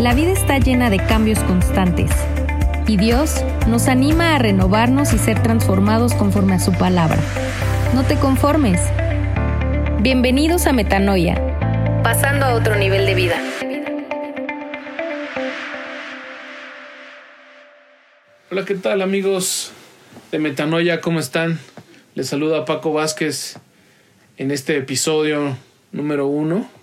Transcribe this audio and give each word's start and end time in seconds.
La 0.00 0.14
vida 0.14 0.32
está 0.32 0.58
llena 0.58 0.88
de 0.88 0.96
cambios 0.96 1.38
constantes 1.40 2.10
y 2.86 2.96
Dios 2.96 3.44
nos 3.68 3.86
anima 3.86 4.34
a 4.34 4.38
renovarnos 4.38 5.12
y 5.12 5.18
ser 5.18 5.42
transformados 5.42 6.14
conforme 6.14 6.54
a 6.54 6.58
su 6.58 6.72
palabra. 6.72 7.18
No 7.94 8.02
te 8.04 8.16
conformes. 8.16 8.80
Bienvenidos 10.00 10.66
a 10.66 10.72
Metanoia, 10.72 11.34
pasando 12.02 12.46
a 12.46 12.54
otro 12.54 12.76
nivel 12.76 13.04
de 13.04 13.14
vida. 13.14 13.36
Hola, 18.50 18.64
¿qué 18.64 18.76
tal 18.76 19.02
amigos 19.02 19.72
de 20.32 20.38
Metanoia? 20.38 21.02
¿Cómo 21.02 21.20
están? 21.20 21.60
Les 22.14 22.26
saluda 22.26 22.64
Paco 22.64 22.94
Vázquez 22.94 23.58
en 24.38 24.50
este 24.50 24.78
episodio 24.78 25.58
número 25.92 26.26
uno 26.26 26.79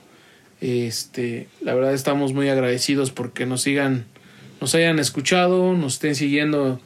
este, 0.62 1.48
la 1.62 1.74
verdad 1.76 1.94
estamos 1.94 2.34
muy 2.34 2.50
agradecidos 2.50 3.12
porque 3.12 3.46
nos 3.46 3.62
sigan, 3.62 4.06
nos 4.60 4.74
hayan 4.76 5.00
escuchado, 5.00 5.74
nos 5.74 5.94
estén 5.96 6.16
siguiendo 6.16 6.80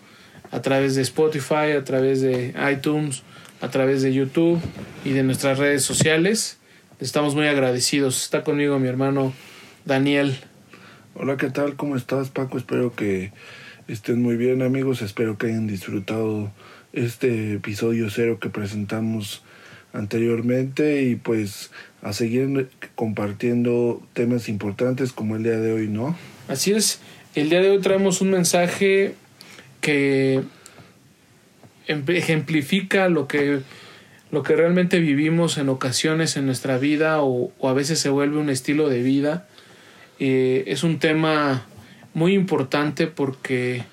a 0.52 0.62
través 0.62 0.95
de 0.95 1.02
Spotify, 1.02 1.71
a 1.77 1.84
través 1.84 2.21
de 2.21 2.53
iTunes, 2.71 3.23
a 3.62 3.70
través 3.70 4.02
de 4.02 4.13
YouTube 4.13 4.59
y 5.05 5.12
de 5.12 5.23
nuestras 5.23 5.57
redes 5.57 5.84
sociales. 5.84 6.59
Estamos 6.99 7.34
muy 7.35 7.48
agradecidos. 7.48 8.23
Está 8.23 8.43
conmigo 8.43 8.77
mi 8.79 8.88
hermano 8.88 9.34
Daniel. 9.85 10.38
Hola, 11.15 11.38
¿qué 11.38 11.49
tal? 11.49 11.76
¿Cómo 11.76 11.95
estás, 11.95 12.29
Paco? 12.29 12.57
Espero 12.57 12.93
que 12.93 13.31
estén 13.88 14.21
muy 14.21 14.35
bien, 14.35 14.62
amigos. 14.62 15.01
Espero 15.01 15.38
que 15.38 15.48
hayan 15.48 15.67
disfrutado 15.67 16.51
este 16.93 17.53
episodio 17.53 18.09
cero 18.09 18.40
que 18.40 18.49
presentamos 18.49 19.43
anteriormente 19.94 21.04
y 21.04 21.16
pues 21.16 21.72
a 22.02 22.13
seguir 22.13 22.70
compartiendo 22.95 24.02
temas 24.13 24.49
importantes 24.49 25.12
como 25.12 25.36
el 25.36 25.44
día 25.44 25.58
de 25.58 25.73
hoy, 25.73 25.88
¿no? 25.88 26.16
Así 26.48 26.72
es, 26.72 26.99
el 27.36 27.49
día 27.49 27.62
de 27.62 27.70
hoy 27.70 27.80
traemos 27.80 28.21
un 28.21 28.32
mensaje 28.32 29.15
que 29.80 30.41
ejemplifica 31.88 33.10
lo 33.10 33.27
que, 33.27 33.60
lo 34.32 34.43
que 34.43 34.55
realmente 34.55 34.99
vivimos 34.99 35.57
en 35.57 35.70
ocasiones 35.70 36.37
en 36.37 36.46
nuestra 36.46 36.77
vida 36.77 37.21
o, 37.21 37.52
a 37.63 37.74
veces 37.74 37.99
se 37.99 38.10
vuelve 38.10 38.37
un 38.37 38.49
estilo 38.49 38.90
de 38.90 39.02
vida. 39.02 39.48
Eh, 40.20 40.63
es 40.68 40.84
un 40.84 40.99
tema 40.99 41.65
muy 42.13 42.34
importante 42.34 43.08
porque 43.08 43.84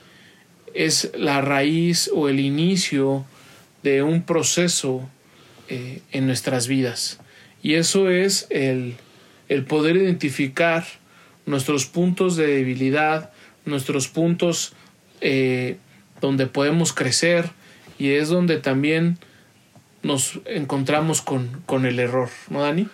es 0.74 1.10
la 1.16 1.40
raíz 1.40 2.10
o 2.14 2.28
el 2.28 2.40
inicio 2.40 3.24
de 3.82 4.02
un 4.02 4.22
proceso 4.22 5.08
eh, 5.68 6.00
en 6.12 6.26
nuestras 6.26 6.68
vidas. 6.68 7.18
Y 7.62 7.74
eso 7.74 8.10
es 8.10 8.46
el, 8.50 8.94
el 9.48 9.64
poder 9.64 9.96
identificar 9.96 10.84
nuestros 11.46 11.86
puntos 11.86 12.36
de 12.36 12.46
debilidad, 12.46 13.30
nuestros 13.64 14.08
puntos 14.08 14.74
eh, 15.20 15.76
donde 16.20 16.46
podemos 16.46 16.92
crecer 16.92 17.50
y 17.98 18.10
es 18.10 18.28
donde 18.28 18.58
también 18.58 19.18
nos 20.02 20.40
encontramos 20.44 21.22
con, 21.22 21.48
con 21.66 21.86
el 21.86 21.98
error, 21.98 22.28
¿no, 22.50 22.62
Dani? 22.62 22.88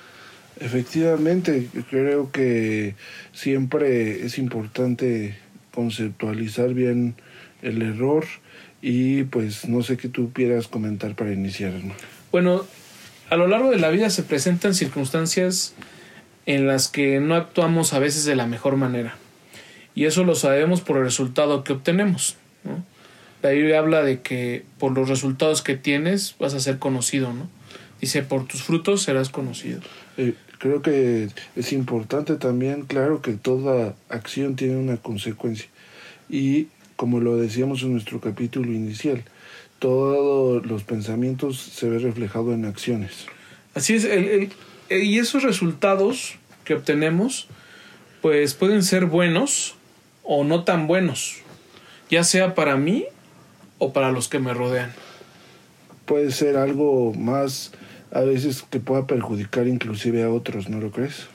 Efectivamente, 0.61 1.69
creo 1.91 2.31
que 2.31 2.95
siempre 3.33 4.25
es 4.25 4.39
importante 4.39 5.37
conceptualizar 5.73 6.73
bien 6.75 7.17
el 7.63 7.83
error 7.83 8.25
y 8.87 9.25
pues 9.25 9.67
no 9.67 9.83
sé 9.83 9.97
qué 9.97 10.11
tú 10.11 10.31
quieras 10.35 10.69
comentar 10.69 11.15
para 11.15 11.33
iniciar. 11.33 11.73
Bueno, 12.31 12.67
a 13.31 13.37
lo 13.37 13.47
largo 13.47 13.71
de 13.71 13.79
la 13.79 13.89
vida 13.89 14.11
se 14.11 14.23
presentan 14.23 14.75
circunstancias 14.75 15.73
en 16.45 16.67
las 16.67 16.89
que 16.89 17.19
no 17.19 17.35
actuamos 17.35 17.95
a 17.95 17.99
veces 17.99 18.27
de 18.27 18.37
la 18.37 18.47
mejor 18.47 18.77
manera. 18.77 19.17
Y 19.95 20.05
eso 20.05 20.23
lo 20.25 20.35
sabemos 20.35 20.83
por 20.83 20.99
el 20.99 21.05
resultado 21.05 21.65
que 21.65 21.73
obtenemos. 21.73 22.37
La 23.41 23.51
Biblia 23.51 23.79
habla 23.79 24.03
de 24.03 24.21
que 24.21 24.67
por 24.79 24.93
los 24.93 25.09
resultados 25.09 25.63
que 25.63 25.77
tienes 25.77 26.35
vas 26.39 26.53
a 26.53 26.61
ser 26.61 26.79
conocido. 26.79 27.33
¿no? 27.33 27.49
Dice, 28.03 28.21
por 28.21 28.47
tus 28.47 28.65
frutos 28.65 29.01
serás 29.01 29.31
conocido. 29.31 29.81
Eh, 30.19 30.35
creo 30.59 30.83
que 30.83 31.31
es 31.57 31.73
importante 31.73 32.35
también, 32.35 32.83
claro, 32.83 33.23
que 33.23 33.33
toda 33.33 33.95
acción 34.11 34.57
tiene 34.57 34.77
una 34.77 34.99
consecuencia. 34.99 35.69
Y 36.29 36.69
como 36.97 37.21
lo 37.21 37.37
decíamos 37.37 37.83
en 37.83 37.93
nuestro 37.93 38.21
capítulo 38.21 38.73
inicial, 38.73 39.25
todos 39.79 40.65
los 40.67 40.85
pensamientos 40.85 41.59
se 41.59 41.89
ve 41.89 41.99
reflejado 41.99 42.55
en 42.55 42.65
acciones. 42.65 43.27
Así 43.75 43.95
es, 43.95 44.05
el, 44.05 44.51
y 44.91 45.19
esos 45.19 45.43
resultados 45.43 46.37
que 46.65 46.75
obtenemos, 46.75 47.49
pues 48.23 48.55
pueden 48.55 48.83
ser 48.83 49.07
buenos 49.07 49.77
o 50.23 50.45
no 50.45 50.65
tan 50.65 50.87
buenos, 50.87 51.39
ya 52.11 52.25
sea 52.25 52.55
para 52.55 52.77
mí 52.77 53.07
o 53.79 53.93
para 53.93 54.13
los 54.13 54.29
que 54.29 54.39
me 54.39 54.55
rodean. 54.55 54.93
Puede 56.07 56.31
ser 56.33 56.57
algo 56.57 57.13
más 57.15 57.73
a 58.11 58.21
veces 58.21 58.65
que 58.71 58.81
pueda 58.81 59.07
perjudicar 59.07 59.67
inclusive 59.67 60.23
a 60.23 60.31
otros, 60.31 60.69
¿no 60.69 60.81
lo 60.81 60.91
crees? 60.91 61.27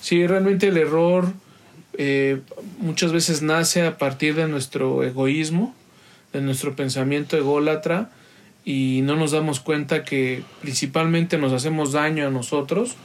Sí, 0.00 0.26
realmente 0.26 0.68
el 0.68 0.76
error 0.76 1.32
eh, 1.98 2.40
muchas 2.78 3.12
veces 3.12 3.42
nace 3.42 3.86
a 3.86 3.98
partir 3.98 4.34
de 4.34 4.48
nuestro 4.48 5.02
egoísmo 5.02 5.74
de 6.32 6.40
nuestro 6.40 6.76
pensamiento 6.76 7.36
ególatra 7.36 8.10
y 8.64 9.00
no 9.02 9.16
nos 9.16 9.32
damos 9.32 9.60
cuenta 9.60 10.04
que 10.04 10.42
principalmente 10.60 11.38
nos 11.38 11.52
hacemos 11.52 11.92
daño 11.92 12.26
a 12.26 12.30
nosotros, 12.30 12.96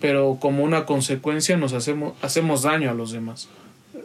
pero 0.00 0.38
como 0.40 0.64
una 0.64 0.84
consecuencia 0.86 1.56
nos 1.56 1.72
hacemos, 1.72 2.14
hacemos 2.20 2.62
daño 2.62 2.90
a 2.90 2.94
los 2.94 3.12
demás. 3.12 3.48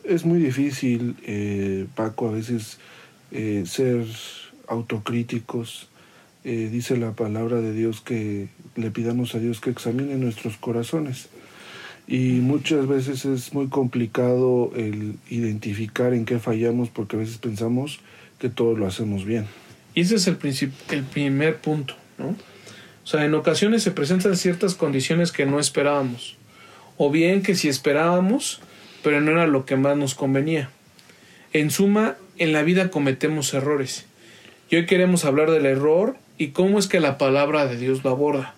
Es 0.04 0.26
muy 0.26 0.40
difícil, 0.40 1.16
eh, 1.24 1.88
Paco, 1.96 2.30
a 2.30 2.32
veces 2.32 2.78
eh, 3.32 3.64
ser 3.66 4.06
autocríticos. 4.68 5.88
Eh, 6.46 6.70
dice 6.72 6.96
la 6.96 7.12
palabra 7.12 7.58
de 7.58 7.74
Dios 7.74 8.02
que 8.02 8.48
le 8.76 8.92
pidamos 8.92 9.36
a 9.36 9.40
Dios 9.40 9.60
que 9.60 9.72
examine 9.72 10.16
nuestros 10.16 10.58
corazones. 10.58 11.28
Y 12.12 12.40
muchas 12.42 12.88
veces 12.88 13.24
es 13.26 13.54
muy 13.54 13.68
complicado 13.68 14.72
el 14.76 15.20
identificar 15.30 16.16
en 16.16 16.26
qué 16.26 16.40
fallamos 16.40 16.90
porque 16.90 17.16
a 17.16 17.20
veces 17.20 17.38
pensamos 17.38 18.00
que 18.40 18.50
todo 18.50 18.76
lo 18.76 18.88
hacemos 18.88 19.26
bien. 19.26 19.46
Y 19.94 20.02
ese 20.02 20.16
es 20.16 20.26
el, 20.26 20.40
el 20.90 21.04
primer 21.04 21.58
punto, 21.58 21.94
¿no? 22.18 22.30
O 22.30 23.08
sea, 23.08 23.26
en 23.26 23.36
ocasiones 23.36 23.84
se 23.84 23.92
presentan 23.92 24.36
ciertas 24.38 24.74
condiciones 24.74 25.32
que 25.32 25.46
no 25.46 25.60
esperábamos. 25.60 26.36
O 26.98 27.12
bien 27.12 27.44
que 27.44 27.54
si 27.54 27.70
esperábamos, 27.70 28.60
pero 29.04 29.22
no 29.22 29.30
era 29.30 29.46
lo 29.46 29.68
que 29.68 29.76
más 29.76 29.96
nos 29.96 30.16
convenía. 30.16 30.72
En 31.54 31.70
suma, 31.70 32.16
en 32.40 32.54
la 32.54 32.64
vida 32.64 32.90
cometemos 32.90 33.54
errores. 33.54 34.08
Y 34.72 34.78
hoy 34.78 34.88
queremos 34.88 35.26
hablar 35.26 35.52
del 35.52 35.68
error 35.68 36.18
y 36.40 36.50
cómo 36.50 36.80
es 36.80 36.88
que 36.88 37.00
la 37.00 37.20
palabra 37.20 37.68
de 37.68 37.78
Dios 37.78 38.04
lo 38.04 38.10
aborda. 38.10 38.56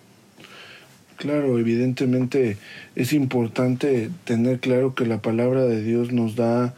Claro, 1.22 1.56
evidentemente 1.56 2.56
es 2.96 3.12
importante 3.12 4.10
tener 4.24 4.58
claro 4.58 4.96
que 4.96 5.06
la 5.06 5.22
palabra 5.22 5.64
de 5.66 5.80
Dios 5.80 6.10
nos 6.10 6.34
da 6.34 6.74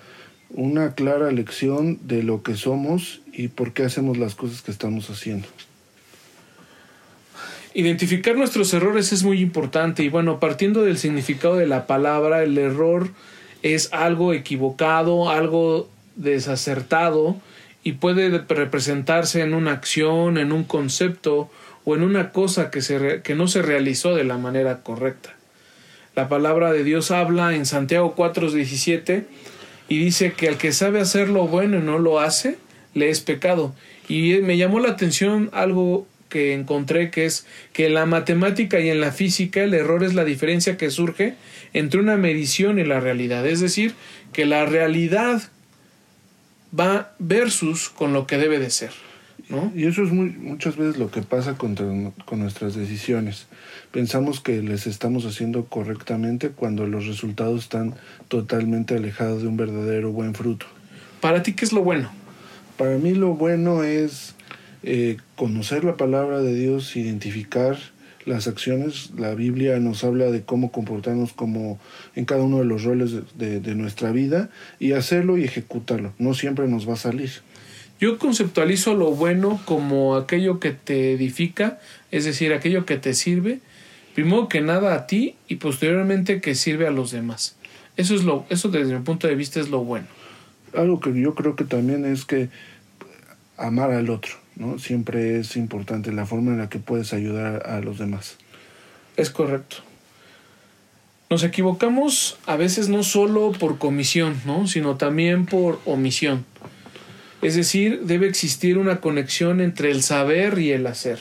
una 0.50 0.92
clara 0.94 1.32
lección 1.32 1.98
de 2.02 2.22
lo 2.22 2.42
que 2.42 2.54
somos 2.54 3.22
y 3.32 3.48
por 3.48 3.72
qué 3.72 3.84
hacemos 3.84 4.18
las 4.18 4.34
cosas 4.34 4.60
que 4.60 4.70
estamos 4.70 5.08
haciendo. 5.08 5.48
Identificar 7.72 8.36
nuestros 8.36 8.74
errores 8.74 9.14
es 9.14 9.22
muy 9.22 9.40
importante 9.40 10.02
y 10.02 10.10
bueno, 10.10 10.40
partiendo 10.40 10.82
del 10.82 10.98
significado 10.98 11.56
de 11.56 11.66
la 11.66 11.86
palabra, 11.86 12.42
el 12.42 12.58
error 12.58 13.08
es 13.62 13.94
algo 13.94 14.34
equivocado, 14.34 15.30
algo 15.30 15.88
desacertado 16.16 17.38
y 17.82 17.92
puede 17.92 18.28
representarse 18.46 19.40
en 19.40 19.54
una 19.54 19.72
acción, 19.72 20.36
en 20.36 20.52
un 20.52 20.64
concepto 20.64 21.48
o 21.84 21.94
en 21.94 22.02
una 22.02 22.32
cosa 22.32 22.70
que, 22.70 22.80
se 22.82 23.20
que 23.22 23.34
no 23.34 23.46
se 23.46 23.62
realizó 23.62 24.14
de 24.14 24.24
la 24.24 24.38
manera 24.38 24.82
correcta. 24.82 25.34
La 26.14 26.28
palabra 26.28 26.72
de 26.72 26.84
Dios 26.84 27.10
habla 27.10 27.54
en 27.54 27.66
Santiago 27.66 28.14
4:17 28.16 29.24
y 29.88 29.98
dice 29.98 30.32
que 30.32 30.48
al 30.48 30.58
que 30.58 30.72
sabe 30.72 31.00
hacer 31.00 31.28
lo 31.28 31.46
bueno 31.46 31.78
y 31.78 31.82
no 31.82 31.98
lo 31.98 32.20
hace, 32.20 32.56
le 32.94 33.10
es 33.10 33.20
pecado. 33.20 33.74
Y 34.08 34.34
me 34.36 34.56
llamó 34.56 34.80
la 34.80 34.90
atención 34.90 35.50
algo 35.52 36.06
que 36.28 36.52
encontré 36.52 37.10
que 37.10 37.26
es 37.26 37.46
que 37.72 37.86
en 37.86 37.94
la 37.94 38.06
matemática 38.06 38.80
y 38.80 38.90
en 38.90 39.00
la 39.00 39.12
física 39.12 39.62
el 39.62 39.74
error 39.74 40.02
es 40.02 40.14
la 40.14 40.24
diferencia 40.24 40.76
que 40.76 40.90
surge 40.90 41.34
entre 41.72 42.00
una 42.00 42.16
medición 42.16 42.78
y 42.78 42.84
la 42.84 43.00
realidad. 43.00 43.46
Es 43.46 43.60
decir, 43.60 43.94
que 44.32 44.46
la 44.46 44.66
realidad 44.66 45.42
va 46.78 47.14
versus 47.18 47.88
con 47.88 48.12
lo 48.12 48.26
que 48.26 48.38
debe 48.38 48.58
de 48.58 48.70
ser. 48.70 48.90
Y 49.74 49.84
eso 49.84 50.02
es 50.02 50.10
muy, 50.10 50.30
muchas 50.30 50.76
veces 50.76 50.96
lo 50.96 51.10
que 51.10 51.22
pasa 51.22 51.54
con, 51.54 51.74
con 52.24 52.38
nuestras 52.38 52.74
decisiones. 52.74 53.46
Pensamos 53.92 54.40
que 54.40 54.62
les 54.62 54.86
estamos 54.86 55.26
haciendo 55.26 55.66
correctamente 55.66 56.48
cuando 56.48 56.86
los 56.86 57.06
resultados 57.06 57.64
están 57.64 57.94
totalmente 58.28 58.96
alejados 58.96 59.42
de 59.42 59.48
un 59.48 59.56
verdadero 59.56 60.12
buen 60.12 60.34
fruto. 60.34 60.66
¿Para 61.20 61.42
ti 61.42 61.52
qué 61.52 61.64
es 61.64 61.72
lo 61.72 61.82
bueno? 61.82 62.10
Para 62.78 62.96
mí 62.96 63.14
lo 63.14 63.34
bueno 63.34 63.84
es 63.84 64.34
eh, 64.82 65.18
conocer 65.36 65.84
la 65.84 65.96
palabra 65.96 66.40
de 66.40 66.54
Dios, 66.54 66.96
identificar 66.96 67.76
las 68.24 68.48
acciones. 68.48 69.10
La 69.16 69.34
Biblia 69.34 69.78
nos 69.78 70.04
habla 70.04 70.30
de 70.30 70.42
cómo 70.42 70.72
comportarnos 70.72 71.34
como 71.34 71.78
en 72.14 72.24
cada 72.24 72.42
uno 72.42 72.58
de 72.58 72.64
los 72.64 72.82
roles 72.82 73.12
de, 73.36 73.60
de 73.60 73.74
nuestra 73.74 74.10
vida 74.10 74.48
y 74.78 74.92
hacerlo 74.92 75.36
y 75.36 75.44
ejecutarlo. 75.44 76.14
No 76.18 76.34
siempre 76.34 76.66
nos 76.66 76.88
va 76.88 76.94
a 76.94 76.96
salir. 76.96 77.30
Yo 78.04 78.18
conceptualizo 78.18 78.92
lo 78.94 79.12
bueno 79.12 79.58
como 79.64 80.16
aquello 80.16 80.60
que 80.60 80.72
te 80.72 81.14
edifica, 81.14 81.78
es 82.10 82.26
decir, 82.26 82.52
aquello 82.52 82.84
que 82.84 82.98
te 82.98 83.14
sirve, 83.14 83.60
primero 84.14 84.46
que 84.46 84.60
nada 84.60 84.94
a 84.94 85.06
ti 85.06 85.36
y 85.48 85.54
posteriormente 85.54 86.42
que 86.42 86.54
sirve 86.54 86.86
a 86.86 86.90
los 86.90 87.12
demás. 87.12 87.56
Eso 87.96 88.14
es 88.14 88.22
lo, 88.22 88.44
eso 88.50 88.68
desde 88.68 88.94
mi 88.94 89.02
punto 89.02 89.26
de 89.26 89.34
vista 89.36 89.58
es 89.58 89.70
lo 89.70 89.84
bueno. 89.84 90.06
Algo 90.76 91.00
que 91.00 91.18
yo 91.18 91.34
creo 91.34 91.56
que 91.56 91.64
también 91.64 92.04
es 92.04 92.26
que 92.26 92.50
amar 93.56 93.90
al 93.90 94.10
otro, 94.10 94.34
¿no? 94.54 94.78
Siempre 94.78 95.38
es 95.38 95.56
importante 95.56 96.12
la 96.12 96.26
forma 96.26 96.50
en 96.50 96.58
la 96.58 96.68
que 96.68 96.80
puedes 96.80 97.14
ayudar 97.14 97.66
a 97.66 97.80
los 97.80 97.98
demás. 97.98 98.36
Es 99.16 99.30
correcto. 99.30 99.76
Nos 101.30 101.42
equivocamos 101.42 102.36
a 102.44 102.56
veces 102.56 102.90
no 102.90 103.02
solo 103.02 103.52
por 103.52 103.78
comisión, 103.78 104.38
¿no? 104.44 104.66
sino 104.66 104.98
también 104.98 105.46
por 105.46 105.80
omisión. 105.86 106.44
Es 107.44 107.54
decir, 107.56 108.00
debe 108.04 108.26
existir 108.26 108.78
una 108.78 109.02
conexión 109.02 109.60
entre 109.60 109.90
el 109.90 110.02
saber 110.02 110.58
y 110.58 110.72
el 110.72 110.86
hacer. 110.86 111.18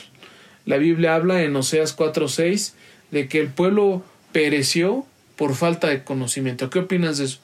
La 0.65 0.77
Biblia 0.77 1.15
habla 1.15 1.43
en 1.43 1.53
Oseas 1.53 1.97
4:6 1.97 2.75
de 3.11 3.27
que 3.27 3.41
el 3.41 3.49
pueblo 3.49 4.05
pereció 4.31 5.05
por 5.35 5.53
falta 5.53 5.89
de 5.89 6.05
conocimiento. 6.05 6.69
¿Qué 6.69 6.79
opinas 6.79 7.17
de 7.17 7.25
eso? 7.25 7.39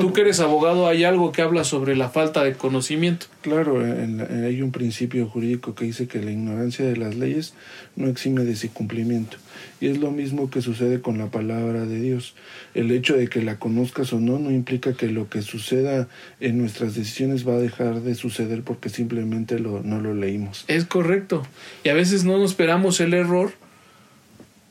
Tú 0.00 0.12
que 0.12 0.22
eres 0.22 0.40
abogado, 0.40 0.88
hay 0.88 1.04
algo 1.04 1.30
que 1.32 1.42
habla 1.42 1.64
sobre 1.64 1.96
la 1.96 2.08
falta 2.08 2.42
de 2.42 2.54
conocimiento. 2.54 3.26
Claro, 3.42 3.80
hay 3.80 4.62
un 4.62 4.72
principio 4.72 5.28
jurídico 5.28 5.74
que 5.74 5.84
dice 5.84 6.08
que 6.08 6.20
la 6.20 6.30
ignorancia 6.30 6.84
de 6.84 6.96
las 6.96 7.14
leyes 7.14 7.54
no 7.94 8.08
exime 8.08 8.44
de 8.44 8.56
su 8.56 8.72
cumplimiento. 8.72 9.36
Y 9.80 9.88
es 9.88 9.98
lo 9.98 10.10
mismo 10.10 10.50
que 10.50 10.62
sucede 10.62 11.00
con 11.00 11.18
la 11.18 11.30
palabra 11.30 11.86
de 11.86 12.00
Dios. 12.00 12.34
El 12.74 12.90
hecho 12.90 13.16
de 13.16 13.28
que 13.28 13.42
la 13.42 13.58
conozcas 13.58 14.12
o 14.12 14.20
no 14.20 14.38
no 14.38 14.50
implica 14.50 14.94
que 14.94 15.08
lo 15.08 15.28
que 15.28 15.42
suceda 15.42 16.08
en 16.40 16.58
nuestras 16.58 16.94
decisiones 16.94 17.46
va 17.46 17.54
a 17.54 17.58
dejar 17.58 18.00
de 18.00 18.14
suceder 18.14 18.62
porque 18.62 18.88
simplemente 18.88 19.58
lo, 19.58 19.82
no 19.82 20.00
lo 20.00 20.14
leímos. 20.14 20.64
Es 20.68 20.84
correcto. 20.84 21.46
Y 21.84 21.88
a 21.90 21.94
veces 21.94 22.24
no 22.24 22.38
nos 22.38 22.50
esperamos 22.50 23.00
el 23.00 23.14
error 23.14 23.52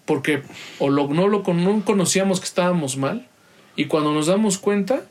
porque 0.05 0.41
o 0.79 0.89
lo, 0.89 1.07
no 1.07 1.27
lo 1.27 1.43
no 1.53 1.85
conocíamos 1.85 2.39
que 2.39 2.45
estábamos 2.45 2.97
mal 2.97 3.27
y 3.75 3.85
cuando 3.85 4.13
nos 4.13 4.27
damos 4.27 4.57
cuenta 4.57 5.05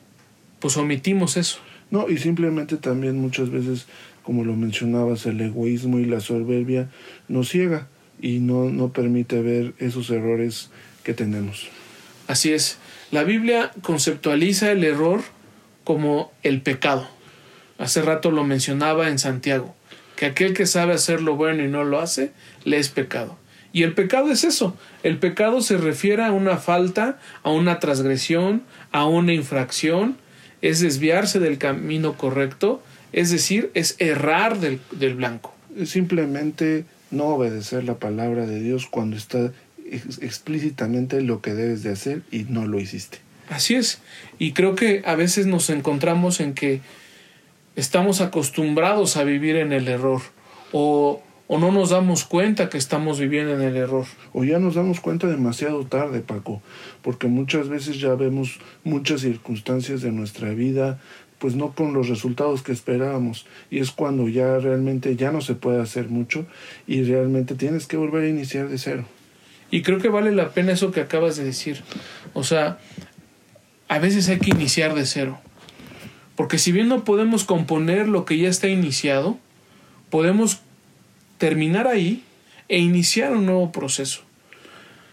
pues 0.63 0.77
omitimos 0.77 1.37
eso. 1.37 1.59
No, 1.91 2.09
y 2.09 2.17
simplemente 2.17 2.77
también 2.77 3.19
muchas 3.19 3.51
veces, 3.51 3.87
como 4.23 4.45
lo 4.45 4.55
mencionabas, 4.55 5.27
el 5.27 5.41
egoísmo 5.41 5.99
y 5.99 6.05
la 6.07 6.21
soberbia 6.21 6.89
nos 7.29 7.51
ciega 7.51 7.89
y 8.21 8.39
no, 8.39 8.71
no 8.71 8.93
permite 8.93 9.43
ver 9.43 9.75
esos 9.79 10.09
errores 10.09 10.71
que 11.03 11.15
tenemos. 11.15 11.69
Así 12.29 12.53
es. 12.53 12.79
La 13.11 13.25
Biblia 13.25 13.73
conceptualiza 13.83 14.71
el 14.71 14.85
error 14.85 15.21
como 15.83 16.33
el 16.45 16.63
pecado. 16.63 17.09
Hace 17.77 18.01
rato 18.01 18.31
lo 18.31 18.45
mencionaba 18.45 19.09
en 19.09 19.19
Santiago, 19.19 19.75
que 20.15 20.27
aquel 20.27 20.55
que 20.55 20.67
sabe 20.67 20.95
hacer 20.95 21.21
lo 21.21 21.35
bueno 21.35 21.65
y 21.65 21.69
no 21.69 21.83
lo 21.83 21.99
hace, 21.99 22.33
le 22.65 22.79
es 22.79 22.89
pecado. 22.89 23.37
Y 23.73 23.83
el 23.83 23.95
pecado 23.95 24.31
es 24.31 24.45
eso. 24.45 24.77
El 25.03 25.19
pecado 25.19 25.61
se 25.61 25.77
refiere 25.77 26.23
a 26.23 26.31
una 26.31 26.59
falta, 26.59 27.19
a 27.43 27.51
una 27.51 27.81
transgresión, 27.81 28.63
a 28.93 29.07
una 29.07 29.33
infracción, 29.33 30.19
es 30.63 30.81
desviarse 30.81 31.39
del 31.41 31.59
camino 31.59 32.17
correcto, 32.17 32.83
es 33.13 33.31
decir, 33.31 33.71
es 33.75 33.97
errar 33.99 34.59
del, 34.59 34.81
del 34.93 35.15
blanco. 35.15 35.55
Es 35.77 35.91
simplemente 35.91 36.85
no 37.11 37.27
obedecer 37.27 37.85
la 37.85 37.99
palabra 37.99 38.47
de 38.47 38.61
Dios 38.61 38.87
cuando 38.87 39.17
está 39.17 39.53
explícitamente 40.21 41.21
lo 41.21 41.43
que 41.43 41.55
debes 41.55 41.83
de 41.83 41.93
hacer 41.93 42.23
y 42.31 42.45
no 42.45 42.67
lo 42.67 42.81
hiciste. 42.81 43.19
Así 43.51 43.75
es. 43.75 44.01
Y 44.39 44.53
creo 44.53 44.75
que 44.75 45.03
a 45.05 45.15
veces 45.15 45.47
nos 45.47 45.69
encontramos 45.69 46.41
en 46.41 46.55
que 46.55 46.81
estamos 47.77 48.21
acostumbrados 48.21 49.17
a 49.17 49.25
vivir 49.25 49.57
en 49.57 49.73
el 49.73 49.89
error 49.89 50.23
o, 50.73 51.23
o 51.49 51.59
no 51.59 51.71
nos 51.71 51.91
damos 51.91 52.25
cuenta 52.25 52.71
que 52.71 52.79
estamos 52.79 53.19
viviendo 53.19 53.53
en 53.55 53.63
el 53.63 53.77
error. 53.77 54.07
O 54.33 54.45
ya 54.45 54.59
nos 54.59 54.75
damos 54.75 55.01
cuenta 55.01 55.27
demasiado 55.27 55.85
tarde, 55.85 56.21
Paco, 56.21 56.63
porque 57.03 57.27
muchas 57.27 57.69
veces 57.69 58.01
ya 58.01 58.15
vemos 58.15 58.59
muchas 58.85 59.21
circunstancias 59.21 60.01
de 60.03 60.13
nuestra 60.13 60.51
vida 60.51 60.99
pues 61.43 61.57
no 61.57 61.73
con 61.73 61.93
los 61.93 62.09
resultados 62.09 62.63
que 62.63 62.71
esperábamos 62.71 63.47
y 63.69 63.81
es 63.81 63.91
cuando 63.91 64.29
ya 64.29 64.59
realmente 64.59 65.17
ya 65.17 65.33
no 65.33 65.41
se 65.41 65.57
puede 65.57 65.83
hacer 65.83 66.09
mucho 66.09 66.47
y 66.87 67.03
realmente 67.03 67.57
tienes 67.57 67.89
que 67.89 67.97
volver 67.97 68.23
a 68.23 68.29
iniciar 68.29 68.69
de 68.69 68.79
cero. 68.79 69.05
Y 69.69 69.83
creo 69.83 69.99
que 69.99 70.09
vale 70.09 70.31
la 70.31 70.51
pena 70.51 70.71
eso 70.71 70.93
que 70.93 71.01
acabas 71.01 71.35
de 71.35 71.45
decir. 71.45 71.83
O 72.33 72.45
sea, 72.45 72.79
a 73.89 73.99
veces 73.99 74.29
hay 74.29 74.39
que 74.39 74.51
iniciar 74.51 74.95
de 74.95 75.05
cero. 75.05 75.41
Porque 76.37 76.59
si 76.59 76.71
bien 76.71 76.87
no 76.87 77.03
podemos 77.03 77.43
componer 77.43 78.07
lo 78.07 78.25
que 78.25 78.39
ya 78.39 78.49
está 78.49 78.69
iniciado, 78.69 79.37
podemos 80.11 80.61
terminar 81.39 81.89
ahí 81.89 82.23
e 82.69 82.79
iniciar 82.79 83.33
un 83.33 83.47
nuevo 83.47 83.73
proceso. 83.73 84.23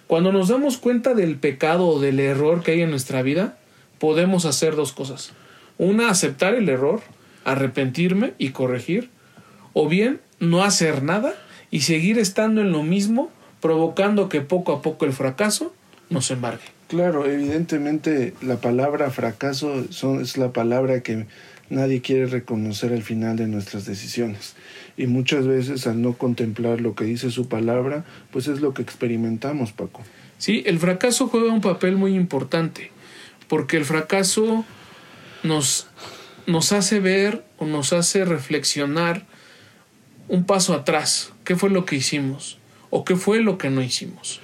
Cuando 0.10 0.32
nos 0.32 0.48
damos 0.48 0.80
cuenta 0.80 1.14
del 1.14 1.36
pecado 1.36 1.86
o 1.86 2.00
del 2.00 2.20
error 2.20 2.64
que 2.64 2.72
hay 2.72 2.82
en 2.82 2.90
nuestra 2.90 3.22
vida, 3.22 3.60
podemos 4.00 4.46
hacer 4.46 4.76
dos 4.76 4.92
cosas. 4.92 5.34
Una, 5.78 6.10
aceptar 6.10 6.56
el 6.56 6.68
error, 6.68 7.02
arrepentirme 7.46 8.34
y 8.40 8.50
corregir. 8.50 9.12
O 9.74 9.88
bien, 9.88 10.20
no 10.40 10.64
hacer 10.64 11.04
nada 11.04 11.36
y 11.70 11.82
seguir 11.82 12.18
estando 12.18 12.62
en 12.62 12.72
lo 12.72 12.82
mismo, 12.82 13.30
provocando 13.62 14.30
que 14.30 14.42
poco 14.42 14.74
a 14.74 14.82
poco 14.82 15.06
el 15.06 15.14
fracaso 15.14 15.76
nos 16.10 16.32
embargue. 16.32 16.66
Claro, 16.88 17.28
evidentemente 17.28 18.34
la 18.42 18.58
palabra 18.58 19.12
fracaso 19.12 19.84
son, 19.92 20.22
es 20.22 20.38
la 20.40 20.52
palabra 20.52 21.04
que 21.04 21.28
nadie 21.69 22.01
quiere 22.01 22.25
reconocer 22.25 22.94
al 22.94 23.04
final 23.04 23.38
de 23.38 23.48
nuestras 23.48 23.86
decisiones. 23.86 24.56
Y 24.98 25.07
muchas 25.07 25.48
veces 25.48 25.88
al 25.88 26.01
no 26.01 26.13
contemplar 26.13 26.81
lo 26.81 26.95
que 26.95 27.06
dice 27.06 27.31
su 27.31 27.48
palabra, 27.48 28.06
pues 28.31 28.48
es 28.48 28.62
lo 28.62 28.74
que 28.74 28.81
experimentamos, 28.81 29.71
Paco. 29.71 30.01
Sí, 30.38 30.63
el 30.66 30.80
fracaso 30.80 31.27
juega 31.27 31.54
un 31.54 31.62
papel 31.62 31.95
muy 31.95 32.16
importante, 32.16 32.92
porque 33.48 33.77
el 33.77 33.86
fracaso 33.86 34.66
nos, 35.44 35.88
nos 36.48 36.71
hace 36.71 37.00
ver 37.00 37.45
o 37.57 37.66
nos 37.66 37.94
hace 37.94 38.25
reflexionar 38.25 39.25
un 40.27 40.45
paso 40.45 40.74
atrás. 40.74 41.33
¿Qué 41.44 41.56
fue 41.56 41.69
lo 41.69 41.86
que 41.86 41.95
hicimos? 41.95 42.57
¿O 42.89 43.04
qué 43.04 43.16
fue 43.16 43.42
lo 43.42 43.57
que 43.57 43.69
no 43.69 43.81
hicimos? 43.81 44.42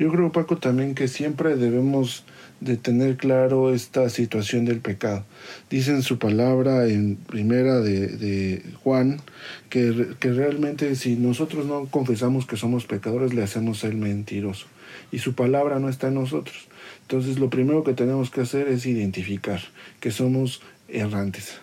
Yo 0.00 0.10
creo, 0.10 0.32
Paco, 0.32 0.56
también 0.56 0.94
que 0.94 1.08
siempre 1.08 1.56
debemos 1.56 2.24
de 2.60 2.78
tener 2.78 3.18
claro 3.18 3.74
esta 3.74 4.08
situación 4.08 4.64
del 4.64 4.80
pecado. 4.80 5.26
Dice 5.68 5.90
en 5.90 6.02
su 6.02 6.18
palabra 6.18 6.86
en 6.86 7.16
primera 7.16 7.80
de, 7.80 8.06
de 8.08 8.64
Juan 8.82 9.20
que, 9.68 10.14
que, 10.18 10.32
realmente 10.32 10.96
si 10.96 11.16
nosotros 11.16 11.66
no 11.66 11.84
confesamos 11.84 12.46
que 12.46 12.56
somos 12.56 12.86
pecadores 12.86 13.34
le 13.34 13.42
hacemos 13.42 13.84
el 13.84 13.98
mentiroso 13.98 14.68
y 15.12 15.18
su 15.18 15.34
palabra 15.34 15.78
no 15.80 15.90
está 15.90 16.08
en 16.08 16.14
nosotros. 16.14 16.68
Entonces 17.02 17.38
lo 17.38 17.50
primero 17.50 17.84
que 17.84 17.92
tenemos 17.92 18.30
que 18.30 18.40
hacer 18.40 18.68
es 18.68 18.86
identificar 18.86 19.60
que 20.00 20.10
somos 20.10 20.62
errantes. 20.88 21.58